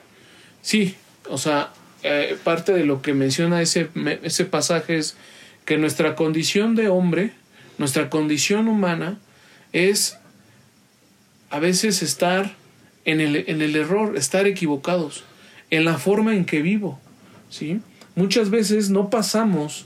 Sí, 0.61 0.93
o 1.27 1.39
sea, 1.39 1.73
eh, 2.03 2.37
parte 2.43 2.71
de 2.71 2.85
lo 2.85 3.01
que 3.01 3.15
menciona 3.15 3.63
ese, 3.63 3.89
ese 4.21 4.45
pasaje 4.45 4.99
es 4.99 5.17
que 5.65 5.79
nuestra 5.79 6.13
condición 6.13 6.75
de 6.75 6.87
hombre, 6.87 7.31
nuestra 7.77 8.09
condición 8.09 8.67
humana, 8.67 9.19
es 9.73 10.17
a 11.49 11.59
veces 11.59 12.01
estar 12.01 12.55
en 13.05 13.21
el, 13.21 13.35
en 13.47 13.61
el 13.61 13.75
error, 13.75 14.17
estar 14.17 14.47
equivocados, 14.47 15.23
en 15.69 15.85
la 15.85 15.97
forma 15.97 16.35
en 16.35 16.45
que 16.45 16.61
vivo. 16.61 16.99
¿sí? 17.49 17.79
Muchas 18.15 18.49
veces 18.49 18.89
no 18.89 19.09
pasamos 19.09 19.85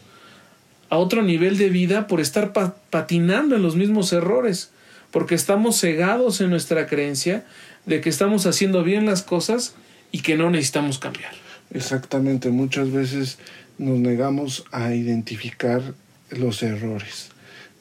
a 0.89 0.97
otro 0.97 1.23
nivel 1.23 1.57
de 1.57 1.69
vida 1.69 2.07
por 2.07 2.19
estar 2.19 2.53
patinando 2.53 3.55
en 3.55 3.61
los 3.61 3.75
mismos 3.75 4.11
errores 4.13 4.71
porque 5.11 5.35
estamos 5.35 5.79
cegados 5.79 6.41
en 6.41 6.49
nuestra 6.49 6.87
creencia 6.87 7.45
de 7.85 8.01
que 8.01 8.09
estamos 8.09 8.45
haciendo 8.45 8.83
bien 8.83 9.05
las 9.05 9.21
cosas 9.21 9.75
y 10.11 10.21
que 10.21 10.35
no 10.35 10.49
necesitamos 10.49 10.99
cambiar. 10.99 11.33
Exactamente, 11.73 12.49
muchas 12.49 12.91
veces 12.91 13.37
nos 13.77 13.99
negamos 13.99 14.65
a 14.71 14.93
identificar 14.93 15.81
los 16.29 16.63
errores. 16.63 17.30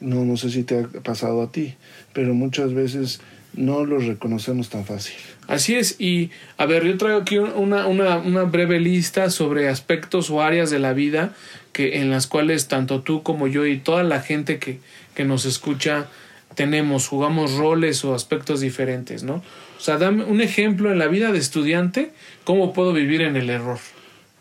No, 0.01 0.25
no 0.25 0.35
sé 0.35 0.49
si 0.49 0.63
te 0.63 0.79
ha 0.79 0.87
pasado 1.03 1.41
a 1.41 1.51
ti, 1.51 1.75
pero 2.13 2.33
muchas 2.33 2.73
veces 2.73 3.21
no 3.53 3.85
los 3.85 4.05
reconocemos 4.05 4.69
tan 4.69 4.85
fácil. 4.85 5.15
Así 5.47 5.75
es, 5.75 5.99
y 5.99 6.31
a 6.57 6.65
ver, 6.65 6.85
yo 6.85 6.97
traigo 6.97 7.19
aquí 7.19 7.37
una, 7.37 7.87
una, 7.87 8.17
una 8.17 8.43
breve 8.43 8.79
lista 8.79 9.29
sobre 9.29 9.67
aspectos 9.69 10.29
o 10.29 10.41
áreas 10.41 10.69
de 10.69 10.79
la 10.79 10.93
vida 10.93 11.33
que, 11.73 11.99
en 11.99 12.09
las 12.09 12.27
cuales 12.27 12.67
tanto 12.67 13.01
tú 13.01 13.23
como 13.23 13.47
yo 13.47 13.65
y 13.65 13.77
toda 13.77 14.03
la 14.03 14.21
gente 14.21 14.59
que, 14.59 14.79
que 15.15 15.25
nos 15.25 15.45
escucha 15.45 16.07
tenemos, 16.55 17.07
jugamos 17.07 17.53
roles 17.53 18.03
o 18.03 18.13
aspectos 18.13 18.59
diferentes, 18.59 19.23
¿no? 19.23 19.35
O 19.77 19.83
sea, 19.83 19.97
dame 19.97 20.23
un 20.25 20.41
ejemplo 20.41 20.91
en 20.91 20.99
la 20.99 21.07
vida 21.07 21.31
de 21.31 21.39
estudiante, 21.39 22.11
¿cómo 22.43 22.73
puedo 22.73 22.93
vivir 22.93 23.21
en 23.21 23.35
el 23.35 23.49
error? 23.49 23.79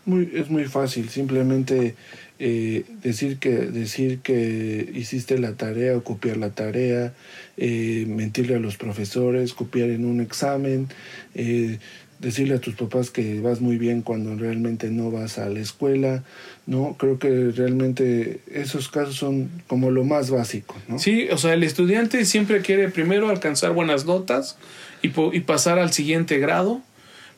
Muy, 0.05 0.31
es 0.35 0.51
muy 0.51 0.65
fácil, 0.65 1.09
simplemente 1.09 1.95
eh, 2.43 2.87
decir, 3.03 3.37
que, 3.37 3.51
decir 3.51 4.21
que 4.21 4.91
hiciste 4.95 5.39
la 5.39 5.53
tarea 5.57 5.95
o 5.95 6.03
copiar 6.03 6.39
la 6.39 6.49
tarea, 6.49 7.13
eh, 7.59 8.07
mentirle 8.09 8.55
a 8.55 8.59
los 8.59 8.79
profesores, 8.79 9.53
copiar 9.53 9.91
en 9.91 10.07
un 10.07 10.23
examen, 10.23 10.89
eh, 11.35 11.79
decirle 12.19 12.55
a 12.55 12.59
tus 12.59 12.77
papás 12.77 13.11
que 13.11 13.41
vas 13.41 13.61
muy 13.61 13.77
bien 13.77 14.01
cuando 14.01 14.35
realmente 14.37 14.91
no 14.91 15.11
vas 15.11 15.37
a 15.37 15.51
la 15.51 15.61
escuela, 15.61 16.25
¿no? 16.67 16.97
Creo 16.99 17.19
que 17.19 17.51
realmente 17.55 18.41
esos 18.51 18.89
casos 18.89 19.17
son 19.17 19.51
como 19.67 19.91
lo 19.91 20.05
más 20.05 20.31
básico, 20.31 20.77
¿no? 20.89 20.99
Sí, 20.99 21.29
o 21.31 21.37
sea, 21.37 21.53
el 21.53 21.63
estudiante 21.63 22.25
siempre 22.25 22.63
quiere 22.63 22.89
primero 22.89 23.29
alcanzar 23.29 23.73
buenas 23.73 24.07
notas 24.07 24.57
y, 25.03 25.09
y 25.37 25.41
pasar 25.41 25.79
al 25.79 25.93
siguiente 25.93 26.39
grado, 26.39 26.81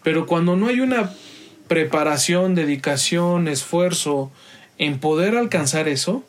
pero 0.05 0.27
cuando 0.27 0.55
no 0.55 0.69
hay 0.69 0.79
una 0.79 1.13
preparación, 1.67 2.55
dedicación, 2.55 3.49
esfuerzo 3.49 4.31
en 4.79 4.99
poder 4.99 5.37
alcanzar 5.37 5.89
eso, 5.89 6.25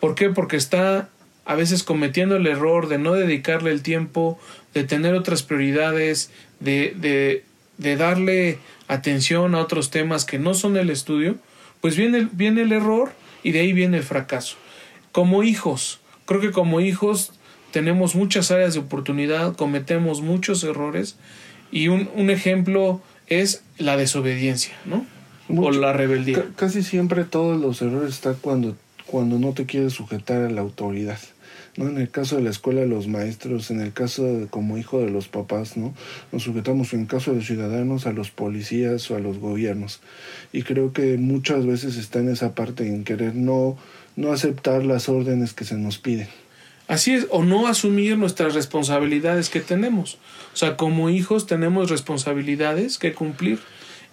¿por 0.00 0.14
qué? 0.14 0.30
Porque 0.30 0.56
está 0.56 1.08
a 1.44 1.54
veces 1.54 1.82
cometiendo 1.84 2.36
el 2.36 2.46
error 2.46 2.88
de 2.88 2.98
no 2.98 3.14
dedicarle 3.14 3.70
el 3.70 3.82
tiempo, 3.82 4.38
de 4.74 4.84
tener 4.84 5.14
otras 5.14 5.42
prioridades, 5.42 6.30
de, 6.60 6.92
de, 6.96 7.44
de 7.78 7.96
darle 7.96 8.58
atención 8.88 9.54
a 9.54 9.60
otros 9.60 9.90
temas 9.90 10.24
que 10.24 10.38
no 10.38 10.54
son 10.54 10.76
el 10.76 10.90
estudio, 10.90 11.36
pues 11.80 11.96
viene, 11.96 12.28
viene 12.32 12.62
el 12.62 12.72
error 12.72 13.12
y 13.42 13.52
de 13.52 13.60
ahí 13.60 13.72
viene 13.72 13.98
el 13.98 14.02
fracaso. 14.02 14.56
Como 15.12 15.44
hijos, 15.44 16.00
creo 16.24 16.40
que 16.40 16.50
como 16.50 16.80
hijos 16.80 17.32
tenemos 17.70 18.14
muchas 18.14 18.50
áreas 18.50 18.74
de 18.74 18.80
oportunidad, 18.80 19.54
cometemos 19.54 20.22
muchos 20.22 20.64
errores 20.64 21.16
y 21.70 21.88
un, 21.88 22.10
un 22.14 22.30
ejemplo 22.30 23.00
es 23.28 23.62
la 23.78 23.96
desobediencia, 23.96 24.76
¿no? 24.84 25.06
O 25.48 25.70
la 25.70 25.92
rebeldía. 25.92 26.44
casi 26.56 26.82
siempre 26.82 27.24
todos 27.24 27.60
los 27.60 27.82
errores 27.82 28.14
están 28.14 28.36
cuando, 28.40 28.76
cuando 29.06 29.38
no 29.38 29.52
te 29.52 29.66
quieres 29.66 29.92
sujetar 29.92 30.42
a 30.42 30.50
la 30.50 30.60
autoridad. 30.60 31.18
¿no? 31.76 31.88
En 31.88 31.98
el 31.98 32.10
caso 32.10 32.36
de 32.36 32.42
la 32.42 32.50
escuela, 32.50 32.84
los 32.86 33.06
maestros, 33.06 33.70
en 33.70 33.80
el 33.80 33.92
caso 33.92 34.24
de, 34.24 34.46
como 34.46 34.78
hijo 34.78 35.00
de 35.00 35.10
los 35.10 35.28
papás, 35.28 35.76
¿no? 35.76 35.94
Nos 36.32 36.44
sujetamos 36.44 36.94
en 36.94 37.06
caso 37.06 37.34
de 37.34 37.42
ciudadanos 37.42 38.06
a 38.06 38.12
los 38.12 38.30
policías 38.30 39.10
o 39.10 39.16
a 39.16 39.20
los 39.20 39.38
gobiernos. 39.38 40.00
Y 40.52 40.62
creo 40.62 40.92
que 40.92 41.18
muchas 41.18 41.66
veces 41.66 41.96
está 41.96 42.20
en 42.20 42.30
esa 42.30 42.54
parte 42.54 42.86
en 42.88 43.04
querer 43.04 43.34
no, 43.34 43.76
no 44.16 44.32
aceptar 44.32 44.84
las 44.84 45.08
órdenes 45.08 45.52
que 45.52 45.64
se 45.64 45.76
nos 45.76 45.98
piden. 45.98 46.28
Así 46.88 47.14
es, 47.14 47.26
o 47.30 47.42
no 47.42 47.66
asumir 47.66 48.16
nuestras 48.16 48.54
responsabilidades 48.54 49.48
que 49.48 49.60
tenemos. 49.60 50.18
O 50.54 50.56
sea, 50.56 50.76
como 50.76 51.10
hijos 51.10 51.46
tenemos 51.46 51.90
responsabilidades 51.90 52.96
que 52.96 53.12
cumplir 53.12 53.58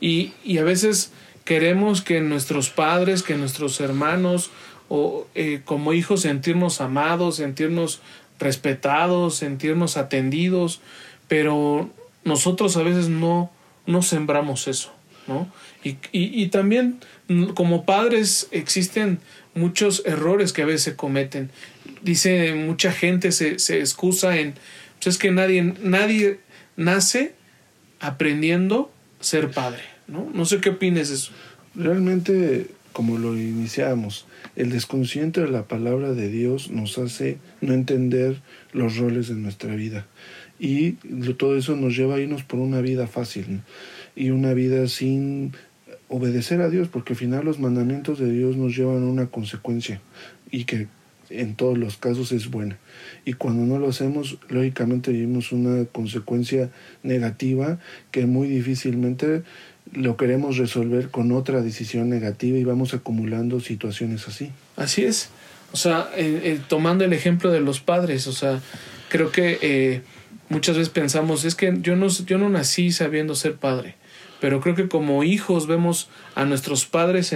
y, 0.05 0.57
a 0.57 0.63
veces 0.63 1.11
queremos 1.45 2.01
que 2.01 2.19
nuestros 2.19 2.69
padres, 2.69 3.23
que 3.23 3.35
nuestros 3.35 3.79
hermanos 3.79 4.51
o 4.89 5.27
eh, 5.33 5.61
como 5.63 5.93
hijos 5.93 6.21
sentirnos 6.21 6.81
amados, 6.81 7.37
sentirnos 7.37 8.01
respetados, 8.39 9.35
sentirnos 9.35 9.95
atendidos, 9.95 10.81
pero 11.27 11.89
nosotros 12.25 12.75
a 12.75 12.83
veces 12.83 13.07
no, 13.07 13.49
no 13.85 14.01
sembramos 14.01 14.67
eso, 14.67 14.91
¿no? 15.27 15.49
Y, 15.83 15.97
y, 16.11 16.47
también 16.47 16.99
como 17.53 17.85
padres 17.85 18.47
existen 18.51 19.19
muchos 19.53 20.03
errores 20.05 20.51
que 20.53 20.63
a 20.63 20.65
veces 20.65 20.83
se 20.83 20.95
cometen. 20.95 21.49
Dice 22.01 22.53
mucha 22.53 22.91
gente 22.91 23.31
se, 23.31 23.59
se 23.59 23.79
excusa 23.79 24.37
en 24.37 24.55
pues 25.03 25.15
es 25.15 25.21
que 25.21 25.31
nadie, 25.31 25.61
nadie 25.81 26.39
nace 26.77 27.35
aprendiendo 27.99 28.89
ser 29.19 29.51
padre, 29.51 29.83
¿no? 30.07 30.29
No 30.33 30.45
sé 30.45 30.59
qué 30.59 30.69
opinas 30.69 31.09
de 31.09 31.15
eso. 31.15 31.31
Realmente, 31.75 32.67
como 32.91 33.17
lo 33.17 33.37
iniciamos, 33.37 34.27
el 34.55 34.69
desconocimiento 34.69 35.41
de 35.41 35.49
la 35.49 35.67
palabra 35.67 36.13
de 36.13 36.29
Dios 36.29 36.69
nos 36.69 36.97
hace 36.97 37.37
no 37.61 37.73
entender 37.73 38.41
los 38.71 38.97
roles 38.97 39.27
de 39.27 39.35
nuestra 39.35 39.75
vida. 39.75 40.05
Y 40.59 40.93
todo 41.37 41.57
eso 41.57 41.75
nos 41.75 41.95
lleva 41.95 42.15
a 42.15 42.19
irnos 42.19 42.43
por 42.43 42.59
una 42.59 42.81
vida 42.81 43.07
fácil 43.07 43.61
y 44.15 44.29
una 44.29 44.53
vida 44.53 44.87
sin 44.87 45.53
obedecer 46.07 46.61
a 46.61 46.69
Dios, 46.69 46.87
porque 46.89 47.13
al 47.13 47.17
final 47.17 47.45
los 47.45 47.59
mandamientos 47.59 48.19
de 48.19 48.31
Dios 48.31 48.55
nos 48.55 48.75
llevan 48.75 49.03
a 49.03 49.07
una 49.07 49.27
consecuencia 49.27 49.99
y 50.51 50.65
que 50.65 50.87
en 51.29 51.55
todos 51.55 51.77
los 51.77 51.97
casos 51.97 52.31
es 52.31 52.49
buena. 52.49 52.77
Y 53.25 53.33
cuando 53.33 53.65
no 53.65 53.79
lo 53.79 53.89
hacemos, 53.89 54.37
lógicamente 54.49 55.11
vivimos 55.11 55.51
una 55.51 55.85
consecuencia 55.85 56.69
negativa 57.01 57.79
que 58.11 58.25
muy 58.25 58.47
difícilmente 58.47 59.43
lo 59.93 60.17
queremos 60.17 60.57
resolver 60.57 61.09
con 61.09 61.31
otra 61.31 61.61
decisión 61.61 62.09
negativa 62.09 62.57
y 62.57 62.63
vamos 62.63 62.93
acumulando 62.93 63.59
situaciones 63.59 64.27
así. 64.27 64.51
Así 64.75 65.05
es. 65.05 65.29
O 65.71 65.77
sea, 65.77 66.09
eh, 66.15 66.41
eh, 66.43 66.59
tomando 66.67 67.03
el 67.03 67.13
ejemplo 67.13 67.51
de 67.51 67.59
los 67.59 67.79
padres, 67.79 68.27
o 68.27 68.31
sea, 68.31 68.61
creo 69.09 69.31
que 69.31 69.59
eh, 69.61 70.01
muchas 70.49 70.77
veces 70.77 70.89
pensamos, 70.89 71.45
es 71.45 71.55
que 71.55 71.75
yo 71.81 71.95
no, 71.95 72.07
yo 72.07 72.37
no 72.37 72.49
nací 72.49 72.91
sabiendo 72.91 73.35
ser 73.35 73.55
padre, 73.55 73.95
pero 74.39 74.61
creo 74.61 74.75
que 74.75 74.87
como 74.87 75.23
hijos 75.23 75.67
vemos 75.67 76.09
a 76.35 76.45
nuestros 76.45 76.85
padres 76.85 77.35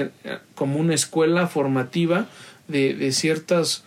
como 0.55 0.79
una 0.79 0.93
escuela 0.93 1.47
formativa 1.47 2.27
de, 2.67 2.93
de 2.93 3.11
ciertos 3.11 3.83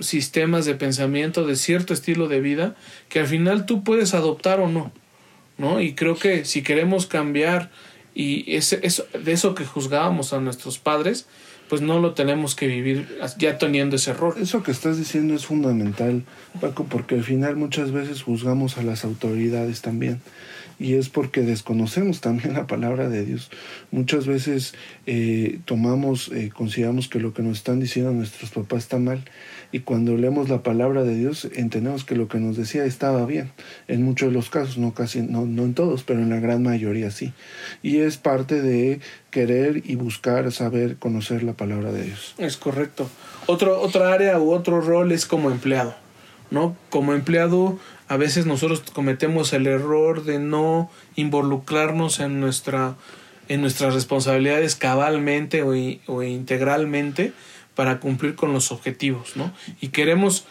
sistemas 0.00 0.64
de 0.64 0.74
pensamiento, 0.74 1.46
de 1.46 1.56
cierto 1.56 1.94
estilo 1.94 2.28
de 2.28 2.40
vida, 2.40 2.74
que 3.08 3.20
al 3.20 3.26
final 3.26 3.66
tú 3.66 3.84
puedes 3.84 4.14
adoptar 4.14 4.60
o 4.60 4.68
no. 4.68 4.92
¿no? 5.58 5.80
Y 5.80 5.94
creo 5.94 6.16
que 6.16 6.44
si 6.44 6.62
queremos 6.62 7.06
cambiar 7.06 7.70
y 8.14 8.54
ese, 8.54 8.80
eso, 8.82 9.06
de 9.12 9.32
eso 9.32 9.54
que 9.54 9.64
juzgábamos 9.64 10.32
a 10.32 10.40
nuestros 10.40 10.78
padres, 10.78 11.26
pues 11.68 11.82
no 11.82 11.98
lo 11.98 12.12
tenemos 12.12 12.54
que 12.54 12.66
vivir 12.66 13.18
ya 13.38 13.58
teniendo 13.58 13.96
ese 13.96 14.10
error. 14.12 14.36
Eso 14.38 14.62
que 14.62 14.70
estás 14.70 14.98
diciendo 14.98 15.34
es 15.34 15.46
fundamental, 15.46 16.22
Paco, 16.60 16.84
porque 16.84 17.16
al 17.16 17.24
final 17.24 17.56
muchas 17.56 17.90
veces 17.90 18.22
juzgamos 18.22 18.78
a 18.78 18.82
las 18.82 19.04
autoridades 19.04 19.80
también. 19.80 20.20
Y 20.78 20.94
es 20.94 21.08
porque 21.08 21.42
desconocemos 21.42 22.20
también 22.20 22.54
la 22.54 22.66
palabra 22.66 23.08
de 23.08 23.24
Dios. 23.24 23.50
Muchas 23.90 24.26
veces 24.26 24.74
eh, 25.06 25.60
tomamos, 25.64 26.30
eh, 26.32 26.50
consideramos 26.54 27.08
que 27.08 27.20
lo 27.20 27.32
que 27.32 27.42
nos 27.42 27.58
están 27.58 27.80
diciendo 27.80 28.12
nuestros 28.12 28.50
papás 28.50 28.84
está 28.84 28.98
mal 28.98 29.24
y 29.72 29.80
cuando 29.80 30.16
leemos 30.16 30.48
la 30.48 30.62
palabra 30.62 31.02
de 31.02 31.16
Dios 31.16 31.48
entendemos 31.54 32.04
que 32.04 32.14
lo 32.14 32.28
que 32.28 32.38
nos 32.38 32.56
decía 32.56 32.84
estaba 32.84 33.26
bien. 33.26 33.50
En 33.88 34.02
muchos 34.04 34.28
de 34.28 34.34
los 34.34 34.50
casos, 34.50 34.78
no 34.78 34.94
casi, 34.94 35.22
no, 35.22 35.46
no 35.46 35.64
en 35.64 35.74
todos, 35.74 36.04
pero 36.04 36.20
en 36.20 36.30
la 36.30 36.38
gran 36.38 36.62
mayoría 36.62 37.10
sí. 37.10 37.32
Y 37.82 37.98
es 37.98 38.16
parte 38.16 38.62
de 38.62 39.00
querer 39.30 39.82
y 39.84 39.96
buscar 39.96 40.52
saber 40.52 40.96
conocer 40.96 41.42
la 41.42 41.54
palabra 41.54 41.90
de 41.90 42.04
Dios. 42.04 42.34
Es 42.38 42.56
correcto. 42.56 43.08
Otro, 43.46 43.80
otra 43.80 44.12
área 44.12 44.38
u 44.38 44.52
otro 44.52 44.80
rol 44.80 45.10
es 45.10 45.26
como 45.26 45.50
empleado. 45.50 45.96
¿no? 46.50 46.76
Como 46.88 47.12
empleado, 47.12 47.78
a 48.08 48.16
veces 48.16 48.46
nosotros 48.46 48.82
cometemos 48.92 49.52
el 49.52 49.66
error 49.66 50.24
de 50.24 50.38
no 50.38 50.90
involucrarnos 51.16 52.20
en 52.20 52.40
nuestra 52.40 52.96
en 53.48 53.60
nuestras 53.60 53.92
responsabilidades 53.92 54.74
cabalmente 54.74 55.62
o, 55.62 55.74
o 56.06 56.22
integralmente 56.22 57.32
para 57.74 58.00
cumplir 58.00 58.36
con 58.36 58.52
los 58.52 58.72
objetivos, 58.72 59.36
¿no? 59.36 59.52
Y 59.82 59.88
queremos 59.88 60.46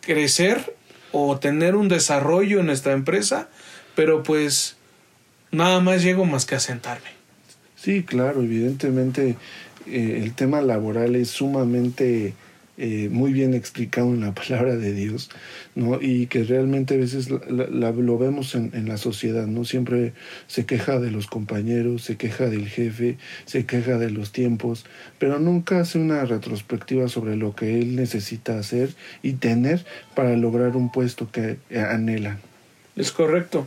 crecer 0.00 0.74
o 1.12 1.38
tener 1.38 1.74
un 1.76 1.88
desarrollo 1.88 2.60
en 2.60 2.66
nuestra 2.66 2.92
empresa, 2.92 3.48
pero 3.94 4.22
pues 4.22 4.76
nada 5.50 5.80
más 5.80 6.02
llego 6.02 6.24
más 6.24 6.46
que 6.46 6.54
a 6.54 6.60
sentarme. 6.60 7.10
Sí, 7.76 8.02
claro, 8.02 8.42
evidentemente 8.42 9.36
eh, 9.86 10.20
el 10.22 10.34
tema 10.34 10.60
laboral 10.60 11.16
es 11.16 11.28
sumamente 11.28 12.34
eh, 12.80 13.08
muy 13.10 13.32
bien 13.32 13.54
explicado 13.54 14.06
en 14.14 14.20
la 14.20 14.34
palabra 14.34 14.76
de 14.76 14.92
Dios, 14.92 15.30
¿no? 15.74 16.00
Y 16.00 16.26
que 16.26 16.44
realmente 16.44 16.94
a 16.94 16.96
veces 16.96 17.28
lo 17.28 18.18
vemos 18.18 18.54
en, 18.54 18.70
en, 18.72 18.88
la 18.88 18.96
sociedad, 18.96 19.48
¿no? 19.48 19.64
Siempre 19.64 20.12
se 20.46 20.64
queja 20.64 21.00
de 21.00 21.10
los 21.10 21.26
compañeros, 21.26 22.02
se 22.02 22.16
queja 22.16 22.46
del 22.46 22.68
jefe, 22.68 23.18
se 23.46 23.66
queja 23.66 23.98
de 23.98 24.10
los 24.10 24.30
tiempos, 24.30 24.86
pero 25.18 25.40
nunca 25.40 25.80
hace 25.80 25.98
una 25.98 26.24
retrospectiva 26.24 27.08
sobre 27.08 27.34
lo 27.34 27.56
que 27.56 27.80
él 27.80 27.96
necesita 27.96 28.58
hacer 28.58 28.90
y 29.24 29.32
tener 29.32 29.84
para 30.14 30.36
lograr 30.36 30.76
un 30.76 30.92
puesto 30.92 31.32
que 31.32 31.58
anhela. 31.76 32.38
Es 32.94 33.10
correcto. 33.10 33.66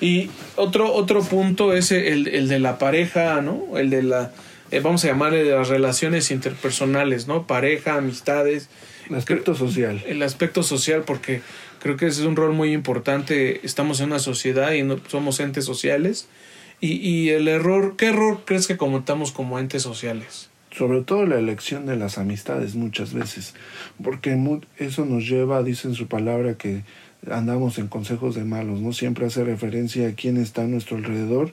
Y 0.00 0.30
otro, 0.54 0.92
otro 0.92 1.22
punto 1.22 1.74
es 1.74 1.90
el, 1.90 2.28
el 2.28 2.48
de 2.48 2.58
la 2.60 2.78
pareja, 2.78 3.40
¿no? 3.40 3.78
El 3.78 3.90
de 3.90 4.02
la 4.04 4.32
eh, 4.74 4.80
vamos 4.80 5.04
a 5.04 5.08
llamarle 5.08 5.44
de 5.44 5.52
las 5.52 5.68
relaciones 5.68 6.32
interpersonales, 6.32 7.28
¿no? 7.28 7.46
Pareja, 7.46 7.94
amistades. 7.94 8.68
El 9.08 9.14
aspecto 9.14 9.54
social. 9.54 10.02
El 10.04 10.20
aspecto 10.22 10.64
social, 10.64 11.04
porque 11.06 11.42
creo 11.78 11.96
que 11.96 12.06
ese 12.06 12.22
es 12.22 12.26
un 12.26 12.34
rol 12.34 12.54
muy 12.54 12.72
importante. 12.72 13.64
Estamos 13.64 14.00
en 14.00 14.06
una 14.06 14.18
sociedad 14.18 14.72
y 14.72 14.82
no, 14.82 14.98
somos 15.06 15.38
entes 15.38 15.64
sociales. 15.64 16.26
Y, 16.80 16.94
y 16.94 17.30
el 17.30 17.46
error, 17.46 17.94
¿qué 17.96 18.06
error 18.06 18.42
crees 18.44 18.66
que 18.66 18.76
cometamos 18.76 19.30
como 19.30 19.58
entes 19.58 19.82
sociales? 19.82 20.50
sobre 20.76 21.02
todo 21.02 21.24
la 21.24 21.38
elección 21.38 21.86
de 21.86 21.94
las 21.94 22.18
amistades 22.18 22.74
muchas 22.74 23.14
veces, 23.14 23.54
porque 24.02 24.36
eso 24.78 25.04
nos 25.04 25.24
lleva, 25.24 25.62
dice 25.62 25.86
en 25.86 25.94
su 25.94 26.08
palabra, 26.08 26.54
que 26.54 26.82
andamos 27.30 27.78
en 27.78 27.86
consejos 27.86 28.34
de 28.34 28.42
malos, 28.42 28.80
¿no? 28.80 28.92
Siempre 28.92 29.24
hace 29.24 29.44
referencia 29.44 30.08
a 30.08 30.14
quién 30.14 30.36
está 30.36 30.62
a 30.62 30.66
nuestro 30.66 30.96
alrededor 30.96 31.52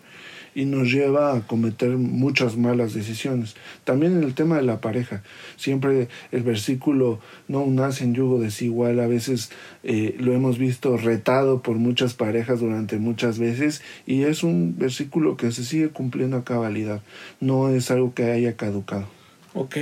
y 0.53 0.65
nos 0.65 0.91
lleva 0.91 1.35
a 1.35 1.47
cometer 1.47 1.91
muchas 1.91 2.57
malas 2.57 2.93
decisiones. 2.93 3.55
También 3.83 4.17
en 4.17 4.23
el 4.23 4.33
tema 4.33 4.57
de 4.57 4.63
la 4.63 4.81
pareja, 4.81 5.23
siempre 5.55 6.07
el 6.31 6.43
versículo 6.43 7.19
no 7.47 7.65
nace 7.67 8.03
en 8.03 8.13
yugo 8.13 8.39
desigual, 8.39 8.99
a 8.99 9.07
veces 9.07 9.51
eh, 9.83 10.15
lo 10.19 10.33
hemos 10.33 10.57
visto 10.57 10.97
retado 10.97 11.61
por 11.61 11.77
muchas 11.77 12.13
parejas 12.13 12.59
durante 12.59 12.97
muchas 12.97 13.39
veces 13.39 13.81
y 14.05 14.23
es 14.23 14.43
un 14.43 14.75
versículo 14.77 15.37
que 15.37 15.51
se 15.51 15.63
sigue 15.63 15.89
cumpliendo 15.89 16.37
a 16.37 16.43
cabalidad, 16.43 17.01
no 17.39 17.69
es 17.69 17.91
algo 17.91 18.13
que 18.13 18.31
haya 18.31 18.55
caducado. 18.55 19.07
Ok. 19.53 19.77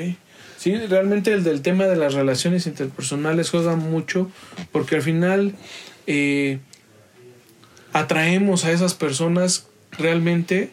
Sí, 0.57 0.75
realmente 0.75 1.31
el 1.31 1.45
del 1.45 1.61
tema 1.61 1.85
de 1.85 1.95
las 1.95 2.13
relaciones 2.13 2.67
interpersonales 2.67 3.49
juega 3.49 3.77
mucho 3.77 4.29
porque 4.73 4.97
al 4.97 5.01
final 5.01 5.53
eh, 6.05 6.59
atraemos 7.93 8.65
a 8.65 8.71
esas 8.71 8.93
personas 8.93 9.68
realmente 9.91 10.71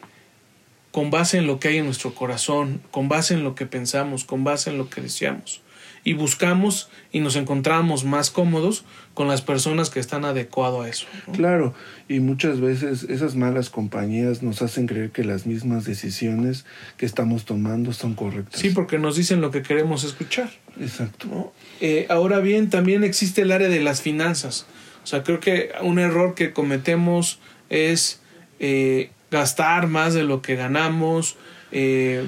con 0.97 1.11
base 1.11 1.37
en 1.37 1.47
lo 1.47 1.61
que 1.61 1.69
hay 1.69 1.77
en 1.77 1.85
nuestro 1.85 2.15
corazón, 2.15 2.81
con 2.91 3.09
base 3.09 3.35
en 3.35 3.45
lo 3.45 3.55
que 3.55 3.67
pensamos, 3.67 4.25
con 4.25 4.45
base 4.45 4.71
en 4.71 4.79
lo 4.79 4.89
que 4.89 5.03
deseamos. 5.03 5.61
Y 6.05 6.15
buscamos 6.15 6.89
y 7.13 7.21
nos 7.21 7.37
encontramos 7.37 8.05
más 8.05 8.31
cómodos 8.31 8.85
con 9.13 9.29
las 9.29 9.43
personas 9.43 9.91
que 9.91 10.01
están 10.01 10.25
adecuados 10.25 10.87
a 10.87 10.89
eso. 10.89 11.07
Claro, 11.35 11.75
y 12.09 12.21
muchas 12.21 12.61
veces 12.61 13.03
esas 13.03 13.35
malas 13.35 13.69
compañías 13.69 14.43
nos 14.43 14.63
hacen 14.63 14.87
creer 14.87 15.11
que 15.11 15.23
las 15.23 15.45
mismas 15.45 15.85
decisiones 15.85 16.65
que 16.97 17.05
estamos 17.05 17.45
tomando 17.45 17.93
son 17.93 18.15
correctas. 18.15 18.59
Sí, 18.59 18.71
porque 18.71 18.99
nos 18.99 19.17
dicen 19.17 19.43
lo 19.43 19.51
que 19.51 19.61
queremos 19.61 20.03
escuchar. 20.05 20.49
Exacto. 20.81 21.53
Eh, 21.83 22.07
ahora 22.09 22.39
bien, 22.39 22.71
también 22.71 23.05
existe 23.05 23.43
el 23.43 23.53
área 23.53 23.69
de 23.69 23.81
las 23.81 24.01
finanzas. 24.01 24.65
O 25.05 25.07
sea, 25.07 25.23
creo 25.23 25.41
que 25.41 25.73
un 25.83 25.99
error 25.99 26.35
que 26.35 26.55
cometemos 26.55 27.39
es 27.69 28.21
eh, 28.59 29.11
gastar 29.31 29.87
más 29.87 30.15
de 30.15 30.25
lo 30.25 30.43
que 30.43 30.57
ganamos, 30.57 31.37
eh, 31.73 32.25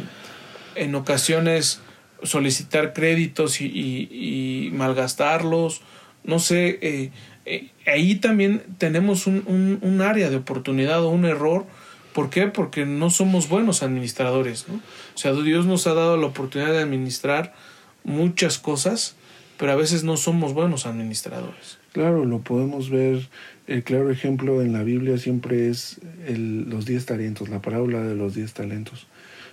en 0.74 0.94
ocasiones 0.94 1.80
solicitar 2.22 2.92
créditos 2.92 3.60
y, 3.60 4.70
malgastarlos, 4.72 5.82
no 6.24 6.38
sé, 6.38 6.78
eh, 6.82 7.10
eh, 7.46 7.70
ahí 7.86 8.16
también 8.16 8.62
tenemos 8.78 9.26
un, 9.26 9.78
un, 9.80 10.02
área 10.02 10.28
de 10.28 10.36
oportunidad 10.36 11.02
o 11.02 11.10
un 11.10 11.24
error. 11.24 11.66
¿Por 12.12 12.30
qué? 12.30 12.48
Porque 12.48 12.84
no 12.84 13.10
somos 13.10 13.48
buenos 13.48 13.82
administradores. 13.82 14.66
O 14.68 15.18
sea, 15.18 15.32
Dios 15.32 15.66
nos 15.66 15.86
ha 15.86 15.94
dado 15.94 16.16
la 16.16 16.26
oportunidad 16.26 16.72
de 16.72 16.82
administrar 16.82 17.54
muchas 18.04 18.58
cosas, 18.58 19.16
pero 19.58 19.72
a 19.72 19.76
veces 19.76 20.04
no 20.04 20.16
somos 20.16 20.54
buenos 20.54 20.86
administradores. 20.86 21.78
Claro, 21.92 22.24
lo 22.24 22.38
podemos 22.38 22.90
ver 22.90 23.28
el 23.66 23.82
claro 23.82 24.10
ejemplo 24.10 24.62
en 24.62 24.72
la 24.72 24.82
Biblia 24.82 25.18
siempre 25.18 25.68
es 25.68 25.98
el, 26.26 26.70
los 26.70 26.86
diez 26.86 27.04
talentos, 27.04 27.50
la 27.50 27.60
parábola 27.60 28.02
de 28.02 28.14
los 28.14 28.34
diez 28.34 28.54
talentos, 28.54 29.06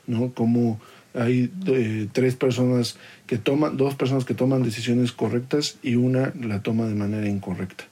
¿no? 0.07 0.31
Como 0.33 0.79
hay 1.13 1.51
eh, 1.67 2.07
tres 2.12 2.35
personas 2.35 2.97
que 3.25 3.38
toman, 3.38 3.77
dos 3.77 3.95
personas 3.95 4.25
que 4.25 4.33
toman 4.33 4.63
decisiones 4.63 5.12
correctas 5.12 5.77
y 5.81 5.95
una 5.95 6.33
la 6.39 6.62
toma 6.62 6.85
de 6.85 6.95
manera 6.95 7.27
incorrecta. 7.27 7.85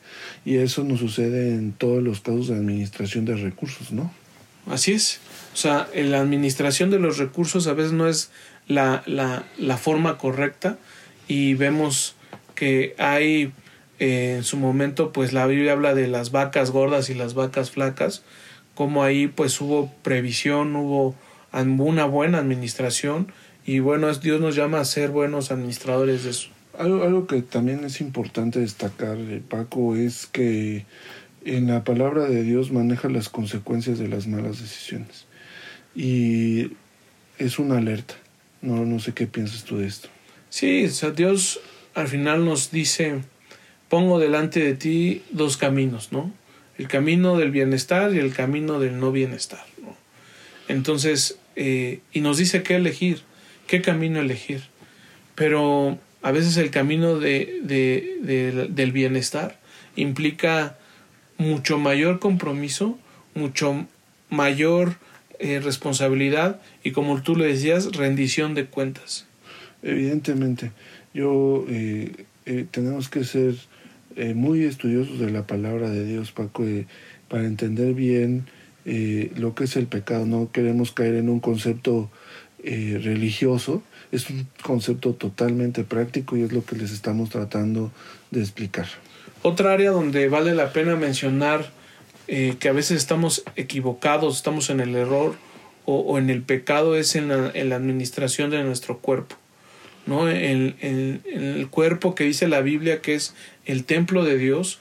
Y 0.46 0.58
eso 0.58 0.84
nos 0.84 1.00
sucede 1.00 1.55
en 1.55 1.74
todos 1.74 2.03
los 2.03 2.22
casos 2.22 2.48
de 2.50 2.55
administración 2.55 3.25
de 3.25 3.36
recursos, 3.36 3.91
¿no? 3.91 4.12
Así 4.67 4.93
es. 4.93 5.20
O 5.53 5.58
sea, 5.58 5.88
en 5.93 6.12
la 6.12 6.22
administración 6.22 6.89
de 6.89 7.00
los 7.00 7.17
recursos 7.17 7.67
a 7.67 7.74
veces 7.74 7.91
no 7.91 8.08
es 8.08 8.29
la, 8.67 9.03
la, 9.08 9.43
la 9.58 9.77
forma 9.77 10.17
correcta 10.17 10.77
y 11.34 11.56
vemos 11.56 12.16
que 12.54 12.94
hay 13.00 13.54
eh, 13.98 14.36
en 14.38 14.44
su 14.44 14.56
momento 14.58 15.12
pues 15.12 15.34
la 15.34 15.48
Biblia 15.48 15.72
habla 15.72 15.96
de 15.96 16.08
las 16.08 16.30
vacas 16.30 16.70
gordas 16.70 17.10
y 17.10 17.16
las 17.16 17.34
vacas 17.34 17.72
flacas, 17.72 18.22
como 18.75 19.04
ahí 19.04 19.25
pues 19.25 19.60
hubo 19.60 19.92
previsión, 20.04 20.75
hubo 20.75 21.16
una 21.52 22.06
buena 22.06 22.38
administración 22.38 23.32
y 23.66 23.80
bueno, 23.80 24.13
Dios 24.13 24.42
nos 24.42 24.56
llama 24.56 24.80
a 24.80 24.86
ser 24.86 25.10
buenos 25.10 25.50
administradores 25.50 26.24
de 26.24 26.30
eso. 26.30 26.50
Algo, 26.78 27.02
algo 27.02 27.25
que 27.25 27.42
también 27.42 27.84
es 27.84 28.00
importante 28.00 28.60
destacar, 28.60 29.18
eh, 29.18 29.42
Paco, 29.48 29.96
es 29.96 30.28
que 30.28 30.86
en 31.46 31.66
la 31.66 31.84
palabra 31.84 32.25
de 32.25 32.44
Dios 32.44 32.72
maneja 32.72 33.10
las 33.10 33.30
consecuencias 33.30 33.98
de 33.98 34.08
las 34.08 34.28
malas 34.28 34.62
decisiones. 34.62 35.25
Y 35.96 36.74
es 37.40 37.57
una 37.57 37.79
alerta. 37.79 38.14
No, 38.62 38.86
no 38.86 39.00
sé 39.00 39.14
qué 39.14 39.25
piensas 39.25 39.64
tú 39.64 39.77
de 39.77 39.88
esto. 39.88 40.13
Sí, 40.53 40.85
o 40.85 40.89
sea, 40.89 41.09
Dios 41.09 41.61
al 41.96 42.07
final 42.07 42.46
nos 42.46 42.70
dice, 42.70 43.22
pongo 43.89 44.20
delante 44.20 44.59
de 44.59 44.75
ti 44.75 45.24
dos 45.31 45.57
caminos, 45.57 46.11
¿no? 46.11 46.31
El 46.77 46.87
camino 46.87 47.37
del 47.39 47.50
bienestar 47.50 48.13
y 48.13 48.20
el 48.20 48.35
camino 48.35 48.79
del 48.79 49.00
no 49.00 49.11
bienestar. 49.11 49.66
Entonces, 50.68 51.39
eh, 51.55 52.01
y 52.11 52.22
nos 52.22 52.37
dice 52.37 52.61
qué 52.61 52.75
elegir, 52.75 53.22
qué 53.66 53.81
camino 53.81 54.20
elegir. 54.20 54.61
Pero 55.33 55.98
a 56.22 56.31
veces 56.31 56.55
el 56.57 56.70
camino 56.70 57.18
de, 57.18 58.70
del 58.70 58.92
bienestar 58.92 59.59
implica 59.96 60.77
mucho 61.39 61.79
mayor 61.79 62.20
compromiso, 62.20 63.00
mucho 63.33 63.87
mayor 64.29 64.98
eh, 65.39 65.59
responsabilidad 65.63 66.61
y 66.83 66.92
como 66.92 67.24
tú 67.24 67.35
le 67.35 67.48
decías, 67.48 67.92
rendición 67.94 68.53
de 68.53 68.68
cuentas. 68.68 69.25
Evidentemente, 69.83 70.72
yo 71.13 71.65
eh, 71.67 72.25
eh, 72.46 72.65
tenemos 72.69 73.09
que 73.09 73.24
ser 73.24 73.55
eh, 74.15 74.33
muy 74.33 74.63
estudiosos 74.63 75.19
de 75.19 75.31
la 75.31 75.48
palabra 75.48 75.89
de 75.89 76.05
Dios, 76.05 76.31
Paco, 76.31 76.65
eh, 76.65 76.85
para 77.29 77.46
entender 77.46 77.93
bien 77.93 78.46
lo 78.85 79.55
que 79.55 79.63
es 79.63 79.77
el 79.77 79.87
pecado. 79.87 80.25
No 80.25 80.51
queremos 80.51 80.91
caer 80.91 81.15
en 81.15 81.29
un 81.29 81.39
concepto 81.39 82.11
religioso, 82.61 83.81
es 84.11 84.29
un 84.29 84.46
concepto 84.61 85.13
totalmente 85.13 85.85
práctico 85.85 86.35
y 86.35 86.41
es 86.41 86.51
lo 86.51 86.65
que 86.65 86.75
les 86.75 86.91
estamos 86.91 87.29
tratando 87.29 87.93
de 88.29 88.41
explicar. 88.41 88.87
Otra 89.41 89.72
área 89.72 89.91
donde 89.91 90.27
vale 90.27 90.53
la 90.53 90.74
pena 90.74 90.98
mencionar 90.98 91.72
que 92.27 92.67
a 92.67 92.74
veces 92.74 92.98
estamos 92.98 93.46
equivocados, 93.55 94.35
estamos 94.35 94.69
en 94.69 94.81
el 94.81 94.96
error 94.96 95.35
o, 95.85 96.00
o 96.00 96.17
en 96.17 96.29
el 96.29 96.41
pecado 96.41 96.98
es 96.98 97.15
en 97.15 97.29
la, 97.29 97.51
en 97.53 97.69
la 97.69 97.77
administración 97.77 98.51
de 98.51 98.65
nuestro 98.65 99.00
cuerpo. 99.00 99.37
¿No? 100.05 100.27
El, 100.29 100.75
el, 100.81 101.22
el, 101.25 101.68
cuerpo 101.70 102.16
que 102.16 102.24
dice 102.24 102.48
la 102.48 102.61
Biblia 102.61 103.01
que 103.01 103.16
es 103.16 103.33
el 103.66 103.85
templo 103.85 104.24
de 104.24 104.37
Dios, 104.37 104.79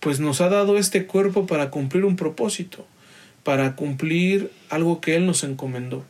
pues 0.00 0.20
nos 0.20 0.40
ha 0.40 0.48
dado 0.48 0.78
este 0.78 1.06
cuerpo 1.06 1.46
para 1.46 1.70
cumplir 1.70 2.04
un 2.04 2.16
propósito, 2.16 2.86
para 3.44 3.76
cumplir 3.76 4.50
algo 4.68 5.00
que 5.00 5.16
Él 5.16 5.26
nos 5.26 5.44
encomendó. 5.44 6.04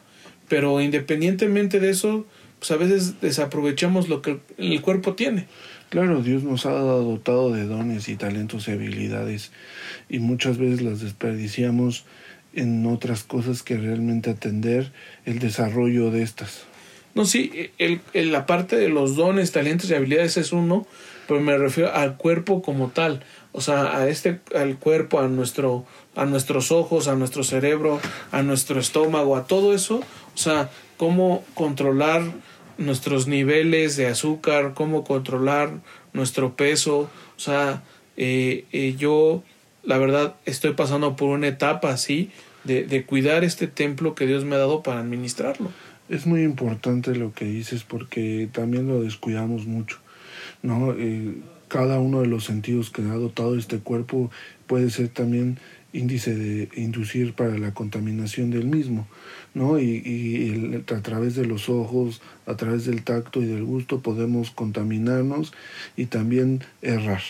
Pero 0.49 0.81
independientemente 0.81 1.81
de 1.81 1.91
eso, 1.91 2.27
pues 2.59 2.71
a 2.71 2.77
veces 2.77 3.21
desaprovechamos 3.21 4.09
lo 4.09 4.23
que 4.23 4.39
el 4.59 4.81
cuerpo 4.83 5.15
tiene. 5.15 5.47
Claro, 5.91 6.23
Dios 6.23 6.45
nos 6.45 6.67
ha 6.67 6.71
dotado 6.71 7.53
de 7.53 7.65
dones 7.65 8.09
y 8.09 8.15
talentos 8.15 8.69
y 8.69 8.73
habilidades 8.73 9.51
y 10.09 10.21
muchas 10.21 10.57
veces 10.59 10.83
las 10.83 11.01
desperdiciamos 11.01 12.05
en 12.53 12.87
otras 12.87 13.25
cosas 13.25 13.63
que 13.63 13.77
realmente 13.77 14.31
atender 14.31 14.93
el 15.25 15.39
desarrollo 15.39 16.11
de 16.11 16.23
estas. 16.23 16.65
No, 17.15 17.25
sí, 17.25 17.71
el, 17.79 18.01
la 18.15 18.47
parte 18.47 18.77
de 18.77 18.89
los 18.89 19.17
dones, 19.17 19.53
talentos 19.53 19.91
y 19.91 19.95
habilidades 19.95 20.37
es 20.37 20.53
uno, 20.53 20.87
pero 21.27 21.41
me 21.41 21.57
refiero 21.59 21.93
al 21.93 22.17
cuerpo 22.17 22.63
como 22.63 22.89
tal, 22.91 23.23
o 23.53 23.61
sea, 23.61 23.97
a 23.97 24.09
este, 24.09 24.41
al 24.55 24.79
cuerpo, 24.79 25.21
a 25.21 25.29
nuestro, 25.29 25.85
a 26.15 26.25
nuestros 26.25 26.71
ojos, 26.71 27.09
a 27.09 27.17
nuestro 27.17 27.43
cerebro, 27.43 28.01
a 28.31 28.43
nuestro 28.43 28.79
estómago, 28.79 29.37
a 29.37 29.47
todo 29.47 29.75
eso, 29.75 30.03
o 30.35 30.39
sea, 30.39 30.71
cómo 30.97 31.45
controlar 31.55 32.23
nuestros 32.79 33.27
niveles 33.27 33.97
de 33.97 34.07
azúcar, 34.07 34.73
cómo 34.75 35.05
controlar 35.05 35.71
nuestro 36.13 36.57
peso, 36.57 37.11
o 37.37 37.41
sea, 37.41 37.83
eh, 38.17 38.65
eh, 38.73 38.95
yo, 38.97 39.43
la 39.83 39.99
verdad, 39.99 40.37
estoy 40.47 40.75
pasando 40.75 41.17
por 41.17 41.29
una 41.29 41.49
etapa 41.49 41.91
así 41.91 42.31
de, 42.65 42.85
de 42.85 43.05
cuidar 43.05 43.45
este 43.45 43.67
templo 43.67 44.15
que 44.15 44.27
Dios 44.27 44.45
me 44.45 44.57
ha 44.57 44.59
dado 44.59 44.83
para 44.83 45.01
administrarlo. 45.01 45.71
Es 46.11 46.27
muy 46.27 46.43
importante 46.43 47.15
lo 47.15 47.33
que 47.33 47.45
dices 47.45 47.85
porque 47.85 48.49
también 48.53 48.89
lo 48.89 49.01
descuidamos 49.01 49.67
mucho, 49.67 49.99
¿no? 50.63 50.93
Eh, 50.93 51.37
cada 51.69 52.01
uno 52.01 52.21
de 52.21 52.27
los 52.27 52.45
sentidos 52.45 52.91
que 52.91 53.03
ha 53.03 53.15
dotado 53.15 53.57
este 53.57 53.79
cuerpo 53.79 54.29
puede 54.67 54.91
ser 54.91 55.09
también 55.09 55.59
índice 55.93 56.35
de 56.35 56.69
inducir 56.75 57.35
para 57.35 57.57
la 57.59 57.75
contaminación 57.75 58.51
del 58.51 58.65
mismo, 58.65 59.07
¿no? 59.55 59.79
Y, 59.79 60.85
a 60.93 61.01
través 61.01 61.37
de 61.37 61.47
los 61.47 61.69
ojos, 61.69 62.21
a 62.45 62.57
través 62.57 62.87
del 62.87 63.05
tacto 63.05 63.41
y 63.41 63.47
del 63.47 63.63
gusto 63.63 64.01
podemos 64.01 64.51
contaminarnos 64.51 65.53
y 65.97 66.07
también 66.07 66.65
errar. 66.83 67.23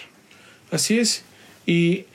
Así 0.71 0.99
es. 0.99 1.23
Y, 1.67 2.07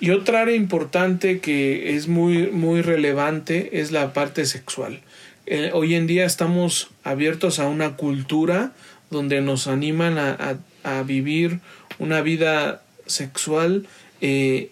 y 0.00 0.10
otra 0.10 0.42
área 0.42 0.54
importante 0.54 1.40
que 1.40 1.96
es 1.96 2.08
muy, 2.08 2.48
muy 2.48 2.82
relevante 2.82 3.80
es 3.80 3.92
la 3.92 4.12
parte 4.12 4.46
sexual 4.46 5.00
eh, 5.46 5.70
hoy 5.72 5.94
en 5.94 6.06
día 6.06 6.26
estamos 6.26 6.90
abiertos 7.04 7.58
a 7.58 7.68
una 7.68 7.96
cultura 7.96 8.72
donde 9.10 9.40
nos 9.40 9.68
animan 9.68 10.18
a, 10.18 10.58
a, 10.82 11.02
vivir 11.02 11.60
una 11.98 12.20
vida 12.20 12.82
sexual 13.06 13.86
eh, 14.20 14.70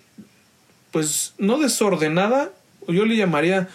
pues 0.90 1.34
no 1.38 1.58
desordenada 1.58 2.50
yo 2.88 3.04
le 3.04 3.16
llamaría 3.16 3.68